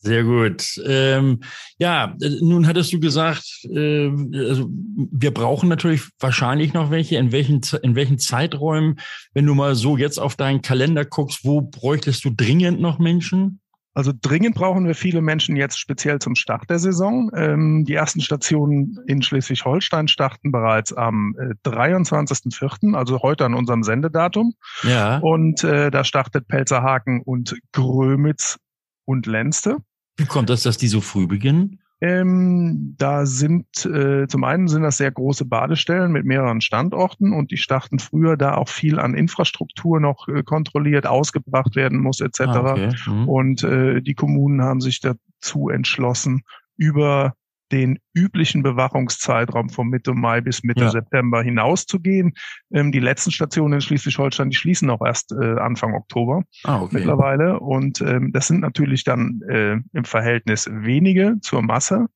Sehr 0.04 0.22
gut. 0.22 0.78
Ähm, 0.84 1.40
ja, 1.78 2.14
nun 2.42 2.66
hattest 2.66 2.92
du 2.92 3.00
gesagt, 3.00 3.64
äh, 3.70 4.08
also 4.08 4.68
wir 4.68 5.32
brauchen 5.32 5.70
natürlich 5.70 6.02
wahrscheinlich 6.20 6.74
noch 6.74 6.90
welche. 6.90 7.16
In 7.16 7.32
welchen, 7.32 7.62
in 7.82 7.94
welchen 7.94 8.18
Zeiträumen, 8.18 9.00
wenn 9.32 9.46
du 9.46 9.54
mal 9.54 9.74
so 9.74 9.96
jetzt 9.96 10.18
auf 10.18 10.36
deinen 10.36 10.60
Kalender 10.60 11.06
guckst, 11.06 11.44
wo 11.44 11.62
bräuchtest 11.62 12.22
du 12.26 12.30
dringend 12.30 12.82
noch 12.82 12.98
Menschen? 12.98 13.60
Also 13.94 14.12
dringend 14.20 14.56
brauchen 14.56 14.86
wir 14.86 14.94
viele 14.94 15.22
Menschen 15.22 15.56
jetzt 15.56 15.78
speziell 15.78 16.18
zum 16.18 16.34
Start 16.34 16.68
der 16.68 16.80
Saison. 16.80 17.30
Ähm, 17.34 17.84
die 17.86 17.94
ersten 17.94 18.20
Stationen 18.20 18.98
in 19.06 19.22
Schleswig-Holstein 19.22 20.08
starten 20.08 20.52
bereits 20.52 20.92
am 20.92 21.34
äh, 21.38 21.54
23.04., 21.66 22.94
also 22.94 23.20
heute 23.22 23.46
an 23.46 23.54
unserem 23.54 23.84
Sendedatum. 23.84 24.52
Ja. 24.82 25.18
Und 25.18 25.64
äh, 25.64 25.90
da 25.90 26.04
startet 26.04 26.46
Pelzerhaken 26.48 27.22
und 27.22 27.56
Grömitz 27.72 28.58
und 29.06 29.26
Lenste. 29.26 29.78
Wie 30.16 30.26
kommt 30.26 30.50
das, 30.50 30.62
dass 30.62 30.76
die 30.76 30.88
so 30.88 31.00
früh 31.00 31.26
beginnen? 31.26 31.80
Ähm, 32.00 32.96
da 32.98 33.24
sind 33.24 33.86
äh, 33.86 34.26
zum 34.26 34.44
einen 34.44 34.68
sind 34.68 34.82
das 34.82 34.98
sehr 34.98 35.10
große 35.10 35.46
Badestellen 35.46 36.12
mit 36.12 36.26
mehreren 36.26 36.60
Standorten 36.60 37.32
und 37.32 37.50
die 37.50 37.56
starten 37.56 37.98
früher, 37.98 38.36
da 38.36 38.56
auch 38.56 38.68
viel 38.68 38.98
an 38.98 39.14
Infrastruktur 39.14 40.00
noch 40.00 40.28
äh, 40.28 40.42
kontrolliert, 40.42 41.06
ausgebracht 41.06 41.76
werden 41.76 41.98
muss 42.00 42.20
etc. 42.20 42.40
Ah, 42.40 42.72
okay. 42.72 42.92
mhm. 43.06 43.28
Und 43.28 43.62
äh, 43.62 44.02
die 44.02 44.14
Kommunen 44.14 44.60
haben 44.60 44.80
sich 44.80 45.00
dazu 45.00 45.70
entschlossen, 45.70 46.42
über 46.76 47.34
den 47.74 47.98
üblichen 48.14 48.62
Bewachungszeitraum 48.62 49.68
von 49.68 49.88
Mitte 49.88 50.14
Mai 50.14 50.40
bis 50.40 50.62
Mitte 50.62 50.84
ja. 50.84 50.90
September 50.90 51.42
hinauszugehen. 51.42 52.32
Ähm, 52.72 52.92
die 52.92 53.00
letzten 53.00 53.32
Stationen 53.32 53.74
in 53.74 53.80
Schleswig-Holstein, 53.80 54.50
die 54.50 54.56
schließen 54.56 54.88
auch 54.90 55.04
erst 55.04 55.32
äh, 55.32 55.58
Anfang 55.58 55.92
Oktober 55.92 56.44
ah, 56.62 56.82
okay. 56.82 56.98
mittlerweile. 56.98 57.58
Und 57.58 58.00
ähm, 58.00 58.30
das 58.32 58.46
sind 58.46 58.60
natürlich 58.60 59.02
dann 59.02 59.40
äh, 59.48 59.78
im 59.92 60.04
Verhältnis 60.04 60.70
wenige 60.70 61.34
zur 61.40 61.62
Masse. 61.62 62.06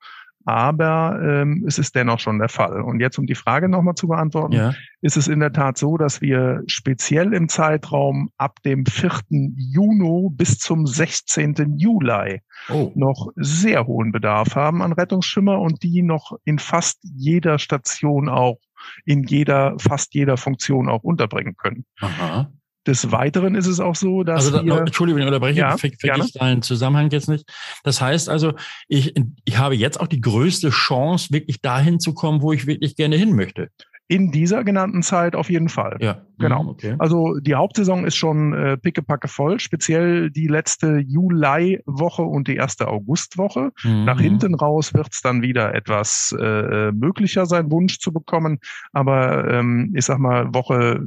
Aber 0.49 1.21
ähm, 1.23 1.63
es 1.67 1.79
ist 1.79 1.95
dennoch 1.95 2.21
schon 2.21 2.39
der 2.39 2.49
Fall. 2.49 2.81
Und 2.81 3.01
jetzt, 3.01 3.19
um 3.19 3.27
die 3.27 3.35
Frage 3.35 3.69
nochmal 3.69 3.97
zu 3.97 4.09
beantworten, 4.09 4.55
ja. 4.55 4.73
ist 5.03 5.19
es 5.19 5.29
in 5.29 5.41
der 5.41 5.53
Tat 5.53 5.77
so, 5.77 5.99
dass 5.99 6.23
wir 6.23 6.63
speziell 6.67 7.35
im 7.35 7.51
Zeitraum 7.51 8.31
ab 8.39 8.63
dem 8.65 8.87
4. 8.87 9.11
Juni 9.29 10.31
bis 10.33 10.59
zum 10.59 10.87
16. 10.87 11.77
Juli 11.77 12.41
oh. 12.71 12.91
noch 12.95 13.29
sehr 13.37 13.87
hohen 13.87 14.11
Bedarf 14.11 14.57
haben 14.57 14.81
an 14.81 14.95
Rettungsschimmer 14.95 15.61
und 15.61 15.83
die 15.83 16.01
noch 16.01 16.39
in 16.47 16.59
fast 16.59 16.99
jeder 17.03 17.59
Station 17.59 18.31
auch 18.31 18.57
in 19.05 19.25
jeder, 19.25 19.75
fast 19.79 20.15
jeder 20.15 20.39
Funktion 20.39 20.89
auch 20.89 21.03
unterbringen 21.03 21.57
können. 21.59 21.85
Aha. 22.01 22.51
Des 22.87 23.13
Weiteren 23.13 23.55
ist 23.55 23.67
es 23.67 23.81
auch 23.81 23.95
so, 23.95 24.23
dass 24.23 24.47
also, 24.47 24.65
wir, 24.65 24.79
Entschuldigung, 24.79 25.21
ich 25.21 25.27
unterbreche, 25.27 25.61
ja, 25.61 25.77
ver 25.77 25.91
vergiss 25.99 26.33
deinen 26.33 26.63
Zusammenhang 26.63 27.11
jetzt 27.11 27.29
nicht. 27.29 27.45
Das 27.85 28.01
heißt 28.01 28.29
also, 28.29 28.55
ich, 28.87 29.15
ich 29.45 29.59
habe 29.59 29.75
jetzt 29.75 30.01
auch 30.01 30.07
die 30.07 30.21
größte 30.21 30.71
Chance, 30.71 31.29
wirklich 31.31 31.61
dahin 31.61 32.01
zu 32.01 32.15
kommen, 32.15 32.41
wo 32.41 32.53
ich 32.53 32.67
wirklich 32.67 32.97
gerne 32.97 33.17
hin 33.17 33.35
möchte. 33.35 33.69
In 34.11 34.31
dieser 34.31 34.65
genannten 34.65 35.03
Zeit 35.03 35.37
auf 35.37 35.51
jeden 35.51 35.69
Fall. 35.69 35.99
Ja. 36.01 36.23
Genau. 36.39 36.63
Mhm, 36.63 36.69
okay. 36.71 36.95
Also 36.99 37.35
die 37.41 37.55
Hauptsaison 37.55 38.07
ist 38.07 38.17
schon 38.17 38.55
äh, 38.55 38.79
pickepacke 38.79 39.29
voll, 39.29 39.61
speziell 39.61 40.31
die 40.31 40.47
letzte 40.47 40.97
Juli-Woche 40.97 42.23
und 42.23 42.49
die 42.49 42.57
erste 42.57 42.89
August-Woche. 42.89 43.71
Mhm. 43.83 44.05
Nach 44.07 44.19
hinten 44.19 44.55
raus 44.55 44.95
wird 44.95 45.09
es 45.13 45.21
dann 45.21 45.43
wieder 45.43 45.75
etwas 45.75 46.35
äh, 46.41 46.91
möglicher 46.93 47.45
sein, 47.45 47.71
Wunsch 47.71 47.99
zu 47.99 48.11
bekommen. 48.11 48.61
Aber 48.93 49.47
ähm, 49.53 49.93
ich 49.95 50.07
sag 50.07 50.19
mal, 50.21 50.55
Woche 50.55 51.03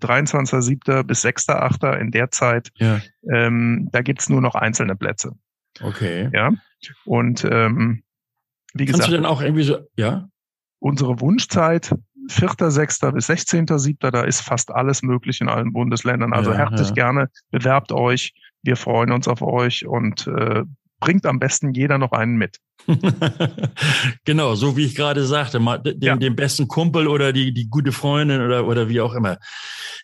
23.7. 0.00 1.02
bis 1.04 1.24
6.8. 1.24 1.98
in 1.98 2.10
der 2.10 2.30
Zeit, 2.30 2.70
ja. 2.76 3.00
ähm, 3.32 3.88
da 3.92 4.02
gibt's 4.02 4.28
nur 4.28 4.40
noch 4.40 4.54
einzelne 4.54 4.96
Plätze. 4.96 5.32
Okay. 5.80 6.30
Ja. 6.32 6.52
Und 7.04 7.44
ähm, 7.50 8.02
wie 8.74 8.84
gesagt. 8.84 9.02
Kannst 9.02 9.12
du 9.12 9.16
denn 9.16 9.26
auch 9.26 9.42
irgendwie 9.42 9.64
so, 9.64 9.78
ja? 9.96 10.28
Unsere 10.80 11.20
Wunschzeit 11.20 11.94
4.6. 12.28 13.12
bis 13.12 13.28
16.7. 13.28 14.10
Da 14.10 14.22
ist 14.22 14.40
fast 14.40 14.70
alles 14.70 15.02
möglich 15.02 15.40
in 15.40 15.48
allen 15.48 15.72
Bundesländern. 15.72 16.32
Also 16.32 16.50
ja, 16.50 16.58
herzlich 16.58 16.88
ja. 16.88 16.94
gerne, 16.94 17.30
bewerbt 17.50 17.92
euch. 17.92 18.34
Wir 18.62 18.76
freuen 18.76 19.12
uns 19.12 19.28
auf 19.28 19.42
euch 19.42 19.86
und 19.86 20.26
äh, 20.26 20.62
bringt 21.04 21.26
am 21.26 21.38
besten 21.38 21.74
jeder 21.74 21.98
noch 21.98 22.12
einen 22.12 22.36
mit. 22.36 22.58
genau, 24.24 24.54
so 24.54 24.76
wie 24.76 24.84
ich 24.84 24.94
gerade 24.94 25.24
sagte, 25.24 25.58
den, 25.58 26.00
ja. 26.00 26.16
den, 26.16 26.36
besten 26.36 26.68
Kumpel 26.68 27.08
oder 27.08 27.32
die, 27.32 27.52
die 27.52 27.68
gute 27.68 27.92
Freundin 27.92 28.40
oder, 28.40 28.66
oder 28.66 28.88
wie 28.88 29.00
auch 29.00 29.14
immer. 29.14 29.38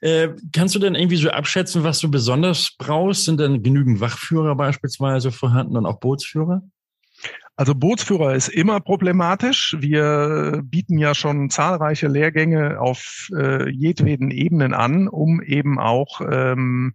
Äh, 0.01 0.29
kannst 0.53 0.75
du 0.75 0.79
denn 0.79 0.95
irgendwie 0.95 1.17
so 1.17 1.31
abschätzen, 1.31 1.85
was 1.85 2.01
du 2.01 2.11
besonders 2.11 2.75
brauchst? 2.79 3.25
Sind 3.25 3.41
denn 3.41 3.63
genügend 3.63 4.01
Wachführer 4.01 4.55
beispielsweise 4.55 5.31
vorhanden 5.31 5.77
und 5.77 5.87
auch 5.87 6.01
Bootsführer? 6.01 6.63
Also 7.57 7.75
Bootsführer 7.75 8.35
ist 8.35 8.49
immer 8.49 8.81
problematisch. 8.81 9.77
Wir 9.79 10.63
bieten 10.65 10.97
ja 10.97 11.15
schon 11.15 11.51
zahlreiche 11.51 12.09
Lehrgänge 12.09 12.81
auf 12.81 13.29
äh, 13.37 13.69
jedweden 13.69 14.31
Ebenen 14.31 14.73
an, 14.73 15.09
um 15.09 15.43
eben 15.43 15.79
auch 15.79 16.23
ähm, 16.31 16.95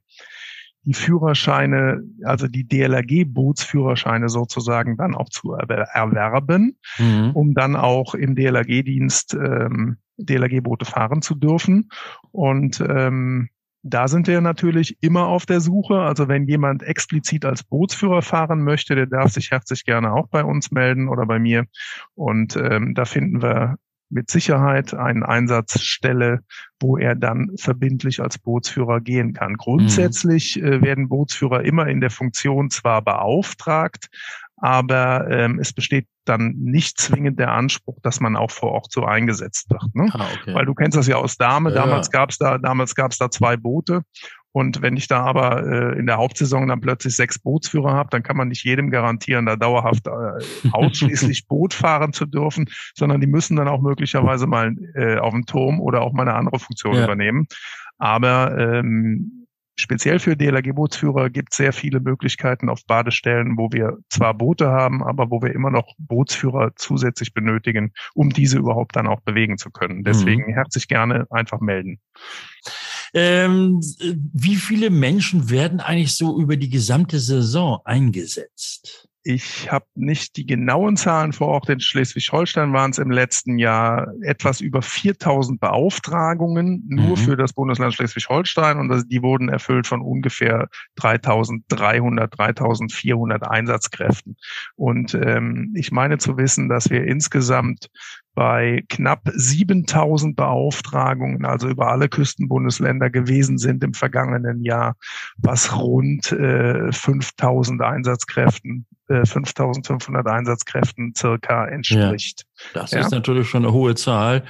die 0.86 0.94
Führerscheine, 0.94 2.04
also 2.24 2.48
die 2.48 2.68
DLRG-Bootsführerscheine 2.68 4.30
sozusagen 4.30 4.98
dann 4.98 5.16
auch 5.16 5.30
zu 5.30 5.54
erwerben, 5.54 6.78
mhm. 6.98 7.32
um 7.34 7.54
dann 7.54 7.76
auch 7.76 8.14
im 8.14 8.36
DLRG-Dienst 8.36 9.34
ähm, 9.34 9.98
DLRG-Boote 10.18 10.86
fahren 10.86 11.22
zu 11.22 11.36
dürfen. 11.36 11.90
Und 12.32 12.82
ähm, 12.88 13.50
da 13.88 14.08
sind 14.08 14.28
wir 14.28 14.42
natürlich 14.42 14.98
immer 15.02 15.28
auf 15.28 15.46
der 15.46 15.60
Suche. 15.60 16.00
Also 16.00 16.28
wenn 16.28 16.48
jemand 16.48 16.82
explizit 16.82 17.46
als 17.46 17.64
Bootsführer 17.64 18.22
fahren 18.22 18.64
möchte, 18.64 18.96
der 18.96 19.06
darf 19.06 19.32
sich 19.32 19.52
herzlich 19.52 19.86
gerne 19.86 20.14
auch 20.14 20.28
bei 20.28 20.44
uns 20.44 20.72
melden 20.72 21.08
oder 21.08 21.26
bei 21.26 21.38
mir. 21.38 21.66
Und 22.16 22.56
ähm, 22.56 22.96
da 22.96 23.06
finden 23.06 23.44
wir 23.44 23.78
mit 24.10 24.30
Sicherheit 24.30 24.94
eine 24.94 25.28
Einsatzstelle, 25.28 26.40
wo 26.80 26.98
er 26.98 27.16
dann 27.16 27.52
verbindlich 27.58 28.22
als 28.22 28.38
Bootsführer 28.38 29.02
gehen 29.02 29.34
kann. 29.34 29.56
Grundsätzlich 29.56 30.58
mhm. 30.58 30.66
äh, 30.66 30.82
werden 30.82 31.10
Bootsführer 31.10 31.64
immer 31.64 31.88
in 31.88 32.02
der 32.02 32.12
Funktion 32.12 32.70
zwar 32.70 33.02
beauftragt, 33.02 34.08
aber 34.58 35.30
ähm, 35.30 35.60
es 35.60 35.74
besteht 35.74 36.08
dann 36.24 36.54
nicht 36.58 37.00
zwingend 37.00 37.40
der 37.40 37.52
Anspruch, 37.52 37.98
dass 38.02 38.20
man 38.20 38.36
auch 38.36 38.52
vor 38.52 38.72
Ort 38.72 38.92
so 38.92 39.04
eingesetzt 39.04 39.70
wird. 39.70 39.94
Ne? 39.94 40.10
Ah, 40.14 40.28
okay. 40.34 40.54
Weil 40.54 40.66
du 40.66 40.74
kennst 40.74 40.98
das 40.98 41.08
ja 41.08 41.18
aus 41.18 41.38
Dame. 41.38 41.70
Ja. 41.70 41.76
Damals 41.76 42.10
gab's 42.10 42.38
da, 42.38 42.58
damals 42.58 42.96
gab's 42.96 43.18
da 43.18 43.30
zwei 43.30 43.58
Boote 43.58 44.02
und 44.56 44.82
wenn 44.82 44.96
ich 44.96 45.10
da 45.10 45.20
aber 45.20 45.68
äh, 45.68 46.00
in 46.00 46.06
der 46.06 46.16
Hauptsaison 46.16 46.70
dann 46.70 46.80
plötzlich 46.80 47.18
sechs 47.18 47.38
Bootsführer 47.38 47.92
habe, 47.92 48.08
dann 48.10 48.24
kann 48.24 48.38
man 48.38 48.48
nicht 48.48 48.64
jedem 48.64 48.90
garantieren, 48.90 49.46
da 49.46 49.58
dauerhaft 49.58 50.08
äh, 50.08 50.72
ausschließlich 50.72 51.46
Boot 51.50 51.74
fahren 51.74 52.14
zu 52.14 52.26
dürfen, 52.26 52.70
sondern 52.94 53.20
die 53.20 53.28
müssen 53.28 53.58
dann 53.58 53.68
auch 53.68 53.82
möglicherweise 53.82 54.48
mal 54.48 54.74
äh, 54.94 55.18
auf 55.18 55.34
dem 55.34 55.46
Turm 55.46 55.82
oder 55.82 56.04
auch 56.04 56.14
mal 56.14 56.22
eine 56.22 56.36
andere 56.36 56.60
Funktion 56.60 56.96
ja. 56.96 57.04
übernehmen. 57.04 57.48
Aber 57.98 58.58
ähm, 58.58 59.46
speziell 59.76 60.20
für 60.20 60.38
DLRG-Bootsführer 60.38 61.30
gibt 61.30 61.52
es 61.52 61.58
sehr 61.58 61.74
viele 61.74 62.00
Möglichkeiten 62.00 62.70
auf 62.70 62.80
Badestellen, 62.88 63.58
wo 63.58 63.74
wir 63.74 63.98
zwar 64.10 64.34
Boote 64.36 64.70
haben, 64.70 65.04
aber 65.04 65.32
wo 65.32 65.42
wir 65.42 65.54
immer 65.54 65.70
noch 65.70 65.96
Bootsführer 65.98 66.72
zusätzlich 66.78 67.34
benötigen, 67.34 67.92
um 68.14 68.30
diese 68.30 68.58
überhaupt 68.58 68.96
dann 68.96 69.08
auch 69.08 69.20
bewegen 69.20 69.58
zu 69.58 69.70
können. 69.70 70.06
Deswegen 70.06 70.46
mhm. 70.46 70.54
herzlich 70.54 70.88
gerne 70.88 71.28
einfach 71.30 71.60
melden. 71.60 72.00
Ähm, 73.16 73.80
wie 74.34 74.58
viele 74.58 74.90
Menschen 74.90 75.50
werden 75.50 75.80
eigentlich 75.80 76.16
so 76.16 76.38
über 76.38 76.58
die 76.58 76.70
gesamte 76.70 77.20
Saison 77.20 77.80
eingesetzt? 77.86 79.08
Ich 79.28 79.72
habe 79.72 79.88
nicht 79.96 80.38
die 80.38 80.46
genauen 80.46 80.98
Zahlen 80.98 81.34
vor 81.34 81.48
Ort. 81.48 81.68
In 81.70 81.80
Schleswig-Holstein 81.80 82.74
waren 82.74 82.92
es 82.92 83.00
im 83.00 83.10
letzten 83.10 83.58
Jahr 83.58 84.14
etwas 84.22 84.62
über 84.62 84.84
4000 84.84 85.60
Beauftragungen 85.60 86.84
nur 86.88 87.18
mhm. 87.18 87.18
für 87.18 87.36
das 87.36 87.54
Bundesland 87.54 87.96
Schleswig-Holstein 87.96 88.78
und 88.78 89.10
die 89.10 89.24
wurden 89.24 89.50
erfüllt 89.50 89.88
von 89.88 90.02
ungefähr 90.02 90.70
3300, 90.98 92.38
3400 92.38 93.50
Einsatzkräften. 93.50 94.38
Und 94.76 95.16
ähm, 95.16 95.74
ich 95.76 95.92
meine 95.92 96.20
zu 96.20 96.38
wissen, 96.38 96.70
dass 96.70 96.92
wir 96.92 97.04
insgesamt 97.06 97.90
bei 98.36 98.84
knapp 98.90 99.22
7000 99.34 100.36
Beauftragungen, 100.36 101.46
also 101.46 101.68
über 101.68 101.90
alle 101.90 102.10
Küstenbundesländer 102.10 103.10
gewesen 103.10 103.58
sind 103.58 103.84
im 103.84 103.96
vergangenen 103.96 104.62
Jahr, 104.62 104.98
was 105.38 105.76
rund 105.76 106.32
äh, 106.32 106.92
5000 106.92 107.82
Einsatzkräften, 107.82 108.86
äh, 109.08 109.26
5500 109.26 110.28
Einsatzkräften 110.28 111.14
circa 111.16 111.68
entspricht. 111.68 112.46
Ja, 112.74 112.82
das 112.82 112.92
ja? 112.92 113.00
ist 113.02 113.12
natürlich 113.12 113.50
schon 113.50 113.64
eine 113.64 113.74
hohe 113.74 113.96
Zahl. 113.96 114.44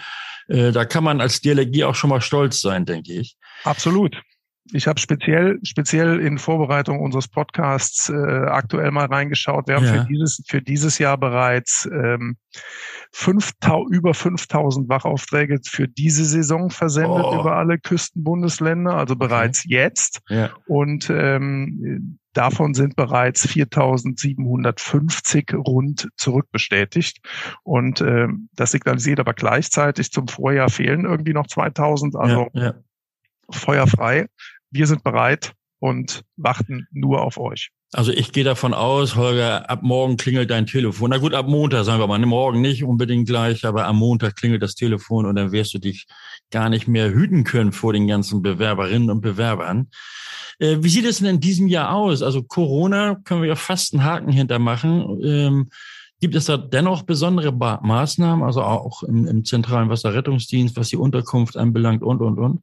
Äh, 0.48 0.72
da 0.72 0.86
kann 0.86 1.04
man 1.04 1.22
als 1.22 1.42
DLRG 1.42 1.84
auch 1.84 1.96
schon 1.96 2.10
mal 2.10 2.22
stolz 2.22 2.62
sein, 2.62 2.86
denke 2.86 3.14
ich. 3.14 3.36
Absolut. 3.64 4.22
Ich 4.74 4.88
habe 4.88 5.00
speziell, 5.00 5.60
speziell 5.62 6.20
in 6.20 6.40
Vorbereitung 6.40 7.00
unseres 7.00 7.28
Podcasts 7.28 8.10
äh, 8.10 8.14
aktuell 8.14 8.90
mal 8.90 9.06
reingeschaut. 9.06 9.68
Wir 9.68 9.76
haben 9.76 9.86
ja. 9.86 9.94
für, 9.94 10.08
dieses, 10.08 10.44
für 10.48 10.62
dieses 10.62 10.98
Jahr 10.98 11.20
bereits 11.20 11.88
ähm, 11.92 12.38
5, 13.12 13.52
über 13.92 14.16
5000 14.16 14.90
Wachaufträge 14.90 15.60
für 15.64 15.88
diese 15.88 16.26
Saison 16.26 16.72
versendet 16.72 17.26
oh. 17.26 17.40
über 17.42 17.58
alle 17.58 17.78
Küstenbundesländer, 17.78 18.96
also 18.96 19.16
bereits 19.16 19.66
okay. 19.66 19.74
jetzt. 19.74 20.22
Ja. 20.30 20.50
Und 20.66 21.12
ähm, 21.12 22.18
davon 22.38 22.74
sind 22.74 22.96
bereits 22.96 23.48
4750 23.48 25.54
rund 25.54 26.10
zurückbestätigt. 26.18 27.20
Und 27.64 28.02
äh, 28.02 28.28
das 28.54 28.72
signalisiert 28.72 29.20
aber 29.20 29.34
gleichzeitig 29.34 30.12
zum 30.12 30.28
Vorjahr 30.28 30.70
fehlen 30.70 31.06
irgendwie 31.06 31.34
noch 31.34 31.48
2000. 31.48 32.16
Also 32.16 32.50
ja, 32.54 32.64
ja. 32.64 32.74
feuerfrei 33.50 34.28
wir 34.76 34.88
sind 34.88 35.04
bereit 35.04 35.54
und 35.86 36.24
warten 36.36 36.88
nur 36.92 37.22
auf 37.22 37.38
euch. 37.38 37.70
Also 37.94 38.12
ich 38.12 38.32
gehe 38.32 38.44
davon 38.44 38.74
aus, 38.74 39.16
Holger, 39.16 39.70
ab 39.70 39.84
morgen 39.84 40.18
klingelt 40.18 40.50
dein 40.50 40.66
Telefon. 40.66 41.12
Na 41.12 41.20
gut, 41.20 41.36
ab 41.36 41.48
Montag 41.48 41.86
sagen 41.86 42.02
wir 42.02 42.08
mal. 42.08 42.18
Morgen 42.26 42.60
nicht 42.60 42.84
unbedingt 42.84 43.28
gleich, 43.28 43.66
aber 43.66 43.86
am 43.86 43.98
Montag 43.98 44.36
klingelt 44.36 44.64
das 44.64 44.74
Telefon 44.74 45.28
und 45.28 45.36
dann 45.36 45.52
wirst 45.52 45.76
du 45.76 45.78
dich 45.78 46.08
gar 46.50 46.70
nicht 46.70 46.88
mehr 46.88 47.14
hüten 47.14 47.44
können 47.44 47.72
vor 47.72 47.94
den 47.94 48.08
ganzen 48.08 48.42
Bewerberinnen 48.42 49.12
und 49.12 49.22
Bewerbern. 49.22 49.90
Äh, 50.58 50.78
wie 50.82 50.90
sieht 50.90 51.06
es 51.06 51.20
denn 51.20 51.36
in 51.36 51.40
diesem 51.40 51.68
Jahr 51.68 51.94
aus? 51.94 52.24
Also 52.24 52.42
Corona 52.42 53.18
können 53.24 53.44
wir 53.44 53.50
ja 53.50 53.56
fast 53.56 53.94
einen 53.94 54.04
Haken 54.04 54.32
hintermachen. 54.32 55.22
Ähm, 55.24 55.70
gibt 56.20 56.34
es 56.34 56.46
da 56.46 56.58
dennoch 56.58 57.04
besondere 57.04 57.52
ba 57.52 57.80
Maßnahmen, 57.84 58.44
also 58.44 58.64
auch 58.64 59.04
im, 59.04 59.28
im 59.28 59.46
zentralen 59.46 59.90
Wasserrettungsdienst, 59.90 60.76
was 60.78 60.90
die 60.90 60.98
Unterkunft 60.98 61.58
anbelangt 61.58 62.02
und, 62.02 62.22
und, 62.22 62.40
und? 62.40 62.62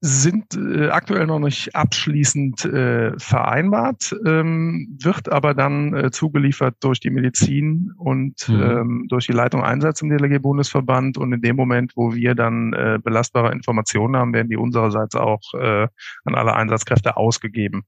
Sind 0.00 0.54
äh, 0.54 0.90
aktuell 0.90 1.26
noch 1.26 1.40
nicht 1.40 1.74
abschließend 1.74 2.64
äh, 2.66 3.18
vereinbart, 3.18 4.14
ähm, 4.24 4.96
wird 5.02 5.30
aber 5.30 5.54
dann 5.54 5.92
äh, 5.92 6.10
zugeliefert 6.12 6.76
durch 6.80 7.00
die 7.00 7.10
Medizin 7.10 7.92
und 7.96 8.48
mhm. 8.48 8.62
ähm, 8.62 9.06
durch 9.08 9.26
die 9.26 9.32
Leitung 9.32 9.64
Einsatz 9.64 10.00
im 10.00 10.10
DLG-Bundesverband. 10.10 11.18
Und 11.18 11.32
in 11.32 11.40
dem 11.40 11.56
Moment, 11.56 11.92
wo 11.96 12.14
wir 12.14 12.36
dann 12.36 12.72
äh, 12.74 13.00
belastbare 13.02 13.50
Informationen 13.50 14.16
haben, 14.16 14.32
werden 14.32 14.48
die 14.48 14.56
unsererseits 14.56 15.16
auch 15.16 15.42
äh, 15.54 15.88
an 16.24 16.34
alle 16.34 16.54
Einsatzkräfte 16.54 17.16
ausgegeben. 17.16 17.82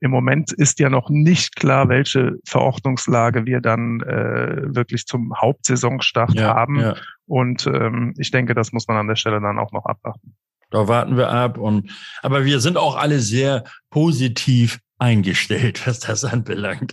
Im 0.00 0.10
Moment 0.10 0.52
ist 0.52 0.80
ja 0.80 0.90
noch 0.90 1.08
nicht 1.08 1.54
klar, 1.54 1.88
welche 1.88 2.32
Verordnungslage 2.44 3.46
wir 3.46 3.60
dann 3.60 4.00
äh, 4.00 4.74
wirklich 4.74 5.06
zum 5.06 5.32
Hauptsaisonstart 5.40 6.34
ja, 6.34 6.52
haben. 6.52 6.80
Ja. 6.80 6.94
Und 7.26 7.66
ähm, 7.68 8.12
ich 8.18 8.32
denke, 8.32 8.54
das 8.54 8.72
muss 8.72 8.88
man 8.88 8.96
an 8.96 9.06
der 9.06 9.16
Stelle 9.16 9.40
dann 9.40 9.58
auch 9.58 9.70
noch 9.70 9.86
abwarten. 9.86 10.34
Da 10.74 10.88
warten 10.88 11.16
wir 11.16 11.30
ab. 11.30 11.56
Und, 11.56 11.92
aber 12.20 12.44
wir 12.44 12.58
sind 12.58 12.76
auch 12.76 12.96
alle 12.96 13.20
sehr 13.20 13.62
positiv 13.90 14.80
eingestellt, 14.98 15.86
was 15.86 16.00
das 16.00 16.24
anbelangt. 16.24 16.92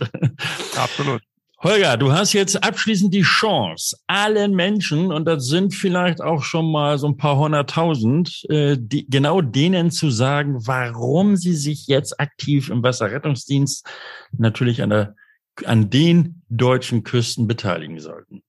Absolut. 0.76 1.20
Holger, 1.60 1.96
du 1.96 2.12
hast 2.12 2.32
jetzt 2.32 2.62
abschließend 2.62 3.12
die 3.12 3.22
Chance, 3.22 3.96
allen 4.06 4.54
Menschen, 4.54 5.12
und 5.12 5.26
das 5.26 5.46
sind 5.46 5.74
vielleicht 5.74 6.20
auch 6.20 6.42
schon 6.42 6.70
mal 6.70 6.98
so 6.98 7.08
ein 7.08 7.16
paar 7.16 7.36
hunderttausend, 7.36 8.44
äh, 8.48 8.76
die, 8.78 9.08
genau 9.08 9.40
denen 9.40 9.90
zu 9.90 10.10
sagen, 10.10 10.66
warum 10.66 11.36
sie 11.36 11.54
sich 11.54 11.86
jetzt 11.86 12.18
aktiv 12.20 12.68
im 12.68 12.82
Wasserrettungsdienst 12.82 13.86
natürlich 14.36 14.82
an, 14.82 14.90
der, 14.90 15.14
an 15.64 15.88
den 15.88 16.42
deutschen 16.48 17.04
Küsten 17.04 17.46
beteiligen 17.46 18.00
sollten. 18.00 18.42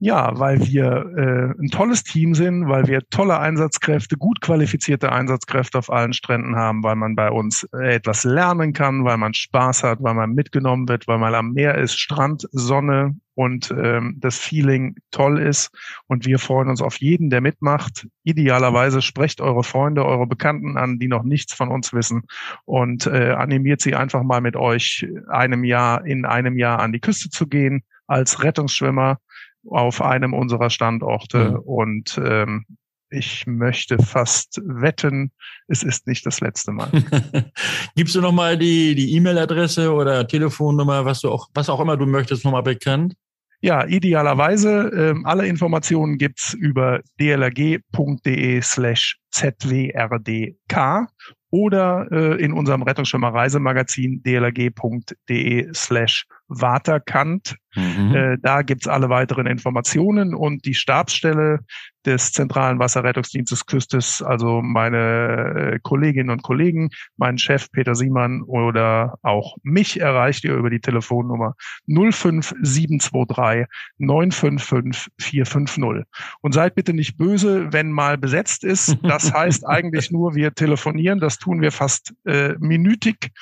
Ja, 0.00 0.38
weil 0.38 0.64
wir 0.64 1.12
äh, 1.16 1.60
ein 1.60 1.70
tolles 1.72 2.04
Team 2.04 2.32
sind, 2.36 2.68
weil 2.68 2.86
wir 2.86 3.02
tolle 3.10 3.40
Einsatzkräfte, 3.40 4.16
gut 4.16 4.40
qualifizierte 4.40 5.10
Einsatzkräfte 5.10 5.76
auf 5.76 5.90
allen 5.90 6.12
Stränden 6.12 6.54
haben, 6.54 6.84
weil 6.84 6.94
man 6.94 7.16
bei 7.16 7.32
uns 7.32 7.68
äh, 7.74 7.94
etwas 7.94 8.22
lernen 8.22 8.72
kann, 8.72 9.04
weil 9.04 9.16
man 9.16 9.34
Spaß 9.34 9.82
hat, 9.82 10.00
weil 10.00 10.14
man 10.14 10.34
mitgenommen 10.34 10.88
wird, 10.88 11.08
weil 11.08 11.18
man 11.18 11.34
am 11.34 11.52
Meer 11.52 11.74
ist, 11.74 11.98
Strand, 11.98 12.46
Sonne 12.52 13.16
und 13.34 13.74
ähm, 13.76 14.18
das 14.20 14.38
Feeling 14.38 14.94
toll 15.10 15.40
ist. 15.40 15.76
Und 16.06 16.26
wir 16.26 16.38
freuen 16.38 16.68
uns 16.68 16.80
auf 16.80 16.98
jeden, 16.98 17.28
der 17.28 17.40
mitmacht. 17.40 18.06
Idealerweise 18.22 19.02
sprecht 19.02 19.40
eure 19.40 19.64
Freunde, 19.64 20.04
eure 20.04 20.28
Bekannten 20.28 20.76
an, 20.76 21.00
die 21.00 21.08
noch 21.08 21.24
nichts 21.24 21.54
von 21.54 21.70
uns 21.70 21.92
wissen 21.92 22.22
und 22.66 23.08
äh, 23.08 23.32
animiert 23.32 23.80
sie 23.80 23.96
einfach 23.96 24.22
mal 24.22 24.42
mit 24.42 24.54
euch 24.54 25.08
einem 25.28 25.64
Jahr 25.64 26.06
in 26.06 26.24
einem 26.24 26.56
Jahr 26.56 26.78
an 26.78 26.92
die 26.92 27.00
Küste 27.00 27.30
zu 27.30 27.48
gehen 27.48 27.82
als 28.06 28.42
Rettungsschwimmer 28.42 29.18
auf 29.66 30.00
einem 30.00 30.34
unserer 30.34 30.70
Standorte. 30.70 31.50
Mhm. 31.50 31.56
Und 31.58 32.20
ähm, 32.24 32.66
ich 33.10 33.46
möchte 33.46 33.98
fast 33.98 34.60
wetten, 34.64 35.32
es 35.66 35.82
ist 35.82 36.06
nicht 36.06 36.26
das 36.26 36.40
letzte 36.40 36.72
Mal. 36.72 36.90
Gibst 37.96 38.14
du 38.14 38.20
nochmal 38.20 38.58
die, 38.58 38.94
die 38.94 39.14
E-Mail-Adresse 39.16 39.92
oder 39.92 40.26
Telefonnummer, 40.26 41.04
was 41.04 41.20
du 41.20 41.30
auch, 41.30 41.48
was 41.54 41.70
auch 41.70 41.80
immer 41.80 41.96
du 41.96 42.06
möchtest, 42.06 42.44
nochmal 42.44 42.62
bekannt? 42.62 43.14
Ja, 43.60 43.86
idealerweise. 43.86 44.90
Ähm, 44.94 45.26
alle 45.26 45.46
Informationen 45.46 46.16
gibt's 46.16 46.54
über 46.54 47.00
dlrg.de 47.18 48.60
slash 48.62 49.18
zwrdk 49.30 51.08
oder 51.50 52.06
äh, 52.12 52.44
in 52.44 52.52
unserem 52.52 52.82
Rettungsschwimmer 52.82 53.34
Reisemagazin 53.34 54.22
dlrg.de 54.22 55.70
slash 55.74 56.26
waterkant 56.48 57.56
Mhm. 57.78 58.14
Äh, 58.14 58.38
da 58.40 58.62
gibt's 58.62 58.88
alle 58.88 59.08
weiteren 59.08 59.46
Informationen 59.46 60.34
und 60.34 60.64
die 60.64 60.74
Stabsstelle 60.74 61.60
des 62.06 62.32
Zentralen 62.32 62.78
Wasserrettungsdienstes 62.78 63.66
Küstes, 63.66 64.22
also 64.22 64.62
meine 64.62 65.74
äh, 65.74 65.78
Kolleginnen 65.82 66.30
und 66.30 66.42
Kollegen, 66.42 66.88
meinen 67.16 67.36
Chef 67.38 67.70
Peter 67.70 67.94
Siemann 67.94 68.42
oder 68.42 69.18
auch 69.22 69.56
mich 69.62 70.00
erreicht 70.00 70.44
ihr 70.44 70.54
über 70.54 70.70
die 70.70 70.80
Telefonnummer 70.80 71.54
05723 71.86 73.66
955 73.98 75.12
450. 75.18 76.04
Und 76.40 76.52
seid 76.54 76.74
bitte 76.76 76.94
nicht 76.94 77.18
böse, 77.18 77.72
wenn 77.72 77.92
mal 77.92 78.16
besetzt 78.16 78.64
ist. 78.64 78.96
Das 79.02 79.32
heißt 79.34 79.66
eigentlich 79.66 80.10
nur, 80.10 80.34
wir 80.34 80.54
telefonieren. 80.54 81.20
Das 81.20 81.38
tun 81.38 81.60
wir 81.60 81.72
fast 81.72 82.14
äh, 82.24 82.54
minütig 82.58 83.32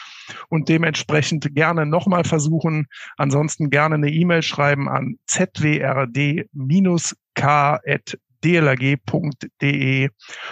und 0.49 0.69
dementsprechend 0.69 1.55
gerne 1.55 1.87
nochmal 1.87 2.25
versuchen. 2.25 2.89
Ansonsten 3.17 3.71
gerne 3.71 3.97
eine 3.97 4.11
E-Mail 4.11 4.43
schreiben 4.43 4.89
an 4.89 5.17
zwrd-k.dlrg.de 5.27 6.49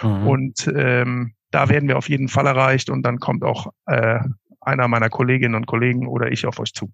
mhm. 0.03 0.27
und 0.27 0.71
ähm, 0.75 1.33
da 1.51 1.69
werden 1.69 1.87
wir 1.87 1.97
auf 1.97 2.09
jeden 2.09 2.27
Fall 2.27 2.47
erreicht 2.47 2.89
und 2.89 3.03
dann 3.03 3.19
kommt 3.19 3.43
auch 3.43 3.71
äh, 3.85 4.19
einer 4.61 4.87
meiner 4.87 5.09
Kolleginnen 5.09 5.55
und 5.55 5.67
Kollegen 5.67 6.07
oder 6.07 6.31
ich 6.31 6.45
auf 6.45 6.59
euch 6.59 6.73
zu. 6.73 6.91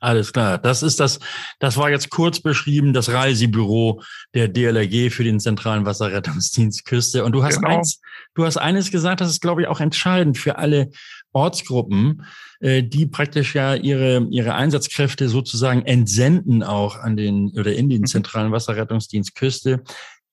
Alles 0.00 0.32
klar. 0.32 0.58
Das 0.58 0.82
ist 0.82 1.00
das, 1.00 1.20
das 1.60 1.76
war 1.76 1.90
jetzt 1.90 2.10
kurz 2.10 2.40
beschrieben, 2.40 2.92
das 2.92 3.12
Reisebüro 3.12 4.02
der 4.34 4.48
DLRG 4.48 5.10
für 5.10 5.24
den 5.24 5.40
zentralen 5.40 5.86
Wasserrettungsdienst 5.86 6.84
Küste. 6.84 7.24
Und 7.24 7.32
du 7.32 7.44
hast 7.44 7.60
genau. 7.60 7.78
eins, 7.78 8.00
du 8.34 8.44
hast 8.44 8.56
eines 8.56 8.90
gesagt, 8.90 9.20
das 9.20 9.30
ist, 9.30 9.40
glaube 9.40 9.62
ich, 9.62 9.68
auch 9.68 9.80
entscheidend 9.80 10.38
für 10.38 10.58
alle 10.58 10.90
Ortsgruppen, 11.34 12.24
äh, 12.60 12.82
die 12.82 13.06
praktisch 13.06 13.54
ja 13.54 13.74
ihre, 13.74 14.26
ihre 14.30 14.54
Einsatzkräfte 14.54 15.28
sozusagen 15.28 15.82
entsenden 15.82 16.62
auch 16.62 16.96
an 16.96 17.16
den 17.16 17.50
oder 17.58 17.74
in 17.74 17.90
den 17.90 18.02
mhm. 18.02 18.06
zentralen 18.06 18.52
Wasserrettungsdienst 18.52 19.34
Küste. 19.34 19.82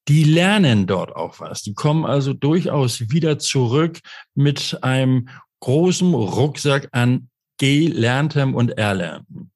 Die 0.08 0.24
lernen 0.24 0.88
dort 0.88 1.16
auch 1.16 1.40
was. 1.40 1.62
Die 1.62 1.74
kommen 1.74 2.06
also 2.06 2.34
durchaus 2.34 3.12
wieder 3.12 3.38
zurück 3.38 4.00
mit 4.34 4.80
einem 4.82 5.30
großen 5.60 6.14
Rucksack 6.14 6.88
an 6.92 7.30
Gelerntem 7.58 8.56
und 8.56 8.78
Erlerntem. 8.78 9.52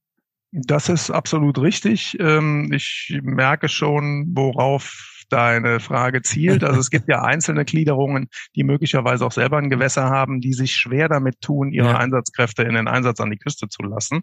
Das 0.51 0.89
ist 0.89 1.09
absolut 1.09 1.59
richtig. 1.59 2.17
Ähm, 2.19 2.71
ich 2.71 3.19
merke 3.23 3.67
schon, 3.67 4.27
worauf 4.35 5.14
deine 5.29 5.79
Frage 5.79 6.21
zielt. 6.21 6.63
Also 6.63 6.79
es 6.79 6.89
gibt 6.89 7.07
ja 7.07 7.23
einzelne 7.23 7.65
Gliederungen, 7.65 8.27
die 8.55 8.63
möglicherweise 8.63 9.25
auch 9.25 9.31
selber 9.31 9.57
ein 9.57 9.69
Gewässer 9.69 10.09
haben, 10.09 10.41
die 10.41 10.53
sich 10.53 10.75
schwer 10.75 11.09
damit 11.09 11.41
tun, 11.41 11.71
ihre 11.71 11.89
ja. 11.89 11.97
Einsatzkräfte 11.97 12.63
in 12.63 12.75
den 12.75 12.87
Einsatz 12.87 13.19
an 13.19 13.31
die 13.31 13.37
Küste 13.37 13.67
zu 13.67 13.83
lassen. 13.83 14.21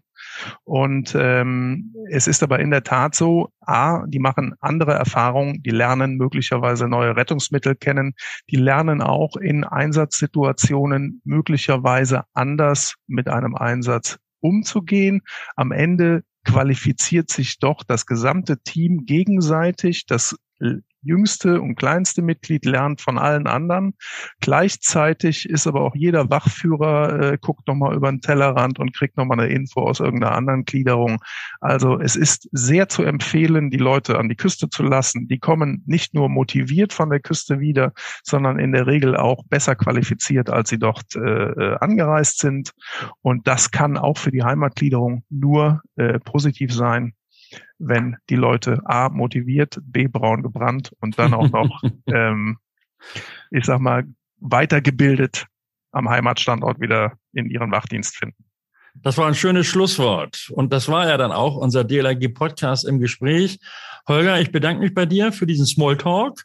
Und 0.65 1.15
ähm, 1.19 1.95
es 2.11 2.27
ist 2.27 2.43
aber 2.43 2.61
in 2.61 2.71
der 2.71 2.83
Tat 2.83 3.15
so, 3.15 3.51
a, 3.61 4.05
die 4.07 4.19
machen 4.19 4.55
andere 4.61 4.93
Erfahrungen, 4.93 5.63
die 5.63 5.71
lernen 5.71 6.17
möglicherweise 6.17 6.89
neue 6.89 7.17
Rettungsmittel 7.17 7.75
kennen, 7.75 8.15
die 8.51 8.57
lernen 8.57 9.03
auch 9.03 9.37
in 9.37 9.65
Einsatzsituationen 9.65 11.21
möglicherweise 11.25 12.25
anders 12.35 12.95
mit 13.07 13.29
einem 13.29 13.55
Einsatz 13.55 14.19
umzugehen. 14.41 15.23
Am 15.57 15.73
Ende 15.73 16.23
qualifiziert 16.45 17.31
sich 17.31 17.59
doch 17.59 17.83
das 17.85 18.07
gesamte 18.07 18.59
Team 18.63 19.05
gegenseitig. 19.07 20.07
Das 20.07 20.37
jüngste 21.03 21.61
und 21.61 21.77
kleinste 21.77 22.23
Mitglied 22.23 22.65
lernt 22.65 23.01
von 23.01 23.19
allen 23.19 23.47
anderen. 23.47 23.95
Gleichzeitig 24.41 25.49
ist 25.49 25.67
aber 25.67 25.83
auch 25.83 25.95
jeder 25.95 26.31
Wachführer, 26.31 27.33
äh, 27.33 27.39
guckt 27.41 27.67
nochmal 27.67 27.95
über 27.95 28.11
den 28.11 28.21
Tellerrand 28.21 28.79
und 28.79 28.95
kriegt 28.95 29.17
nochmal 29.17 29.41
eine 29.41 29.53
Info 29.53 29.83
aus 29.83 30.01
irgendeiner 30.01 30.35
anderen 30.35 30.65
Gliederung. 30.65 31.19
Also 31.61 31.99
es 31.99 32.17
ist 32.17 32.49
sehr 32.53 32.89
zu 32.89 33.03
empfehlen, 33.03 33.71
die 33.71 33.79
Leute 33.79 34.19
an 34.19 34.29
die 34.29 34.37
Küste 34.37 34.69
zu 34.69 34.83
lassen. 34.83 35.29
Die 35.29 35.39
kommen 35.39 35.83
nicht 35.87 36.15
nur 36.15 36.29
motiviert 36.29 36.93
von 36.93 37.11
der 37.11 37.21
Küste 37.21 37.61
wieder, 37.61 37.93
sondern 38.23 38.59
in 38.59 38.73
der 38.73 38.87
Regel 38.87 39.17
auch 39.17 39.45
besser 39.47 39.75
qualifiziert, 39.75 40.51
als 40.51 40.71
sie 40.71 40.79
dort 40.79 41.15
äh, 41.17 41.21
äh 41.21 41.77
angereist 41.81 42.39
sind. 42.39 42.73
Und 43.23 43.47
das 43.47 43.71
kann 43.71 43.97
auch 43.97 44.19
für 44.19 44.31
die 44.31 44.43
Heimatgliederung 44.43 45.25
nur 45.31 45.83
äh, 45.97 46.19
positiv 46.21 46.73
sein 46.73 47.15
wenn 47.79 48.17
die 48.31 48.37
Leute 48.37 48.81
A 48.85 49.09
motiviert, 49.09 49.79
B 49.83 50.07
braun 50.07 50.43
gebrannt 50.43 50.93
und 51.01 51.19
dann 51.19 51.35
auch 51.35 51.51
noch, 51.51 51.83
ähm, 52.07 52.59
ich 53.51 53.65
sag 53.65 53.81
mal, 53.81 54.05
weitergebildet 54.39 55.47
am 55.93 56.09
Heimatstandort 56.09 56.81
wieder 56.81 57.19
in 57.33 57.47
ihren 57.51 57.71
Wachdienst 57.71 58.17
finden. 58.17 58.45
Das 58.95 59.17
war 59.17 59.27
ein 59.27 59.35
schönes 59.35 59.67
Schlusswort. 59.67 60.51
Und 60.51 60.73
das 60.73 60.89
war 60.89 61.09
ja 61.09 61.17
dann 61.17 61.33
auch 61.33 61.57
unser 61.57 61.83
DLRG-Podcast 61.83 62.85
im 62.85 63.01
Gespräch. 63.01 63.59
Holger, 64.09 64.41
ich 64.41 64.51
bedanke 64.51 64.83
mich 64.83 64.95
bei 64.95 65.07
dir 65.07 65.33
für 65.33 65.47
diesen 65.47 65.65
Smalltalk, 65.65 66.45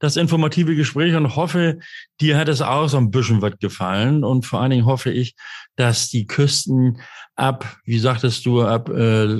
das 0.00 0.16
informative 0.16 0.76
Gespräch 0.76 1.14
und 1.14 1.34
hoffe, 1.34 1.78
dir 2.20 2.36
hat 2.36 2.48
es 2.48 2.60
auch 2.60 2.88
so 2.88 2.98
ein 2.98 3.10
bisschen 3.10 3.40
was 3.42 3.58
gefallen. 3.58 4.22
Und 4.22 4.46
vor 4.46 4.60
allen 4.60 4.70
Dingen 4.70 4.86
hoffe 4.86 5.10
ich, 5.10 5.34
dass 5.76 6.10
die 6.10 6.26
Küsten 6.26 7.00
ab, 7.36 7.66
wie 7.84 7.98
sagtest 7.98 8.44
du, 8.44 8.62
ab 8.62 8.88
äh, 8.90 9.36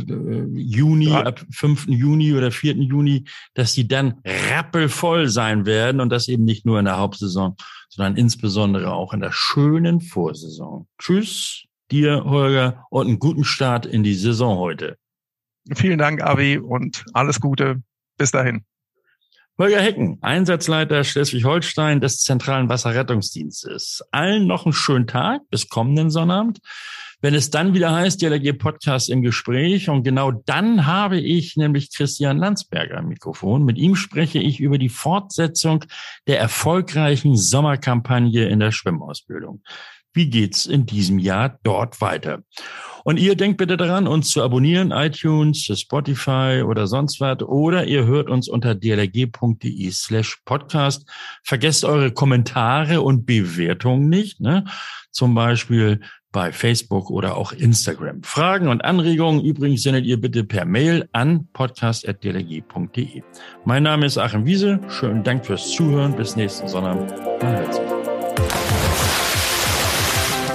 Juni, 0.54 1.10
ja. 1.10 1.22
ab 1.22 1.44
5. 1.52 1.86
Juni 1.88 2.32
oder 2.32 2.50
4. 2.50 2.76
Juni, 2.76 3.24
dass 3.54 3.74
die 3.74 3.86
dann 3.86 4.20
rappelvoll 4.50 5.28
sein 5.28 5.66
werden 5.66 6.00
und 6.00 6.08
das 6.08 6.28
eben 6.28 6.44
nicht 6.44 6.64
nur 6.64 6.78
in 6.78 6.86
der 6.86 6.96
Hauptsaison, 6.96 7.56
sondern 7.90 8.16
insbesondere 8.16 8.92
auch 8.92 9.12
in 9.12 9.20
der 9.20 9.32
schönen 9.32 10.00
Vorsaison. 10.00 10.88
Tschüss 10.98 11.66
dir, 11.90 12.24
Holger, 12.24 12.87
und 12.90 13.07
einen 13.07 13.18
guten 13.18 13.44
Start 13.44 13.87
in 13.87 14.03
die 14.03 14.14
Saison 14.14 14.59
heute. 14.59 14.96
Vielen 15.74 15.98
Dank, 15.98 16.22
Avi, 16.22 16.59
und 16.59 17.05
alles 17.12 17.40
Gute. 17.40 17.83
Bis 18.16 18.31
dahin. 18.31 18.64
Holger 19.59 19.83
Hecken, 19.83 20.16
Einsatzleiter 20.22 21.05
Schleswig-Holstein 21.05 22.00
des 22.00 22.18
Zentralen 22.22 22.70
Wasserrettungsdienstes. 22.70 24.03
Allen 24.11 24.46
noch 24.46 24.64
einen 24.64 24.72
schönen 24.72 25.07
Tag 25.07 25.42
bis 25.50 25.68
kommenden 25.68 26.09
Sonnabend. 26.09 26.61
Wenn 27.20 27.35
es 27.35 27.50
dann 27.50 27.74
wieder 27.74 27.94
heißt, 27.94 28.22
DLRG 28.22 28.55
Podcast 28.55 29.11
im 29.11 29.20
Gespräch 29.20 29.90
und 29.90 30.03
genau 30.03 30.31
dann 30.31 30.87
habe 30.87 31.20
ich 31.20 31.57
nämlich 31.57 31.94
Christian 31.94 32.38
Landsberger 32.38 32.96
am 32.96 33.09
Mikrofon. 33.09 33.64
Mit 33.64 33.76
ihm 33.76 33.96
spreche 33.96 34.38
ich 34.38 34.61
über 34.61 34.79
die 34.79 34.88
Fortsetzung 34.88 35.85
der 36.26 36.40
erfolgreichen 36.40 37.37
Sommerkampagne 37.37 38.48
in 38.48 38.61
der 38.61 38.72
Schwimmausbildung. 38.72 39.62
Wie 40.12 40.29
geht's 40.29 40.66
in 40.66 40.87
diesem 40.87 41.18
Jahr 41.18 41.59
dort 41.62 42.01
weiter? 42.01 42.42
Und 43.05 43.18
ihr 43.18 43.35
denkt 43.35 43.59
bitte 43.59 43.77
daran, 43.77 44.07
uns 44.07 44.31
zu 44.31 44.42
abonnieren, 44.42 44.90
iTunes, 44.90 45.64
Spotify 45.75 46.62
oder 46.66 46.87
sonst 46.87 47.20
was. 47.20 47.42
Oder 47.42 47.87
ihr 47.87 48.05
hört 48.05 48.29
uns 48.29 48.49
unter 48.49 48.75
dlg.de 48.75 49.90
slash 49.90 50.38
podcast. 50.44 51.09
Vergesst 51.44 51.85
eure 51.85 52.12
Kommentare 52.12 53.01
und 53.01 53.25
Bewertungen 53.25 54.09
nicht. 54.09 54.40
Ne? 54.40 54.64
Zum 55.11 55.35
Beispiel 55.35 56.01
bei 56.33 56.53
Facebook 56.53 57.11
oder 57.11 57.37
auch 57.37 57.53
Instagram. 57.53 58.23
Fragen 58.23 58.68
und 58.68 58.85
Anregungen 58.85 59.44
übrigens 59.44 59.83
sendet 59.83 60.05
ihr 60.05 60.20
bitte 60.20 60.44
per 60.44 60.64
Mail 60.64 61.09
an 61.12 61.49
podcast.dlg.de. 61.53 63.23
Mein 63.64 63.83
Name 63.83 64.07
ist 64.07 64.18
Achim 64.18 64.46
Wiese. 64.46 64.81
Schönen 64.88 65.25
Dank 65.25 65.44
fürs 65.44 65.70
Zuhören. 65.70 66.14
Bis 66.16 66.37
nächsten 66.37 66.68
sich. 66.68 67.99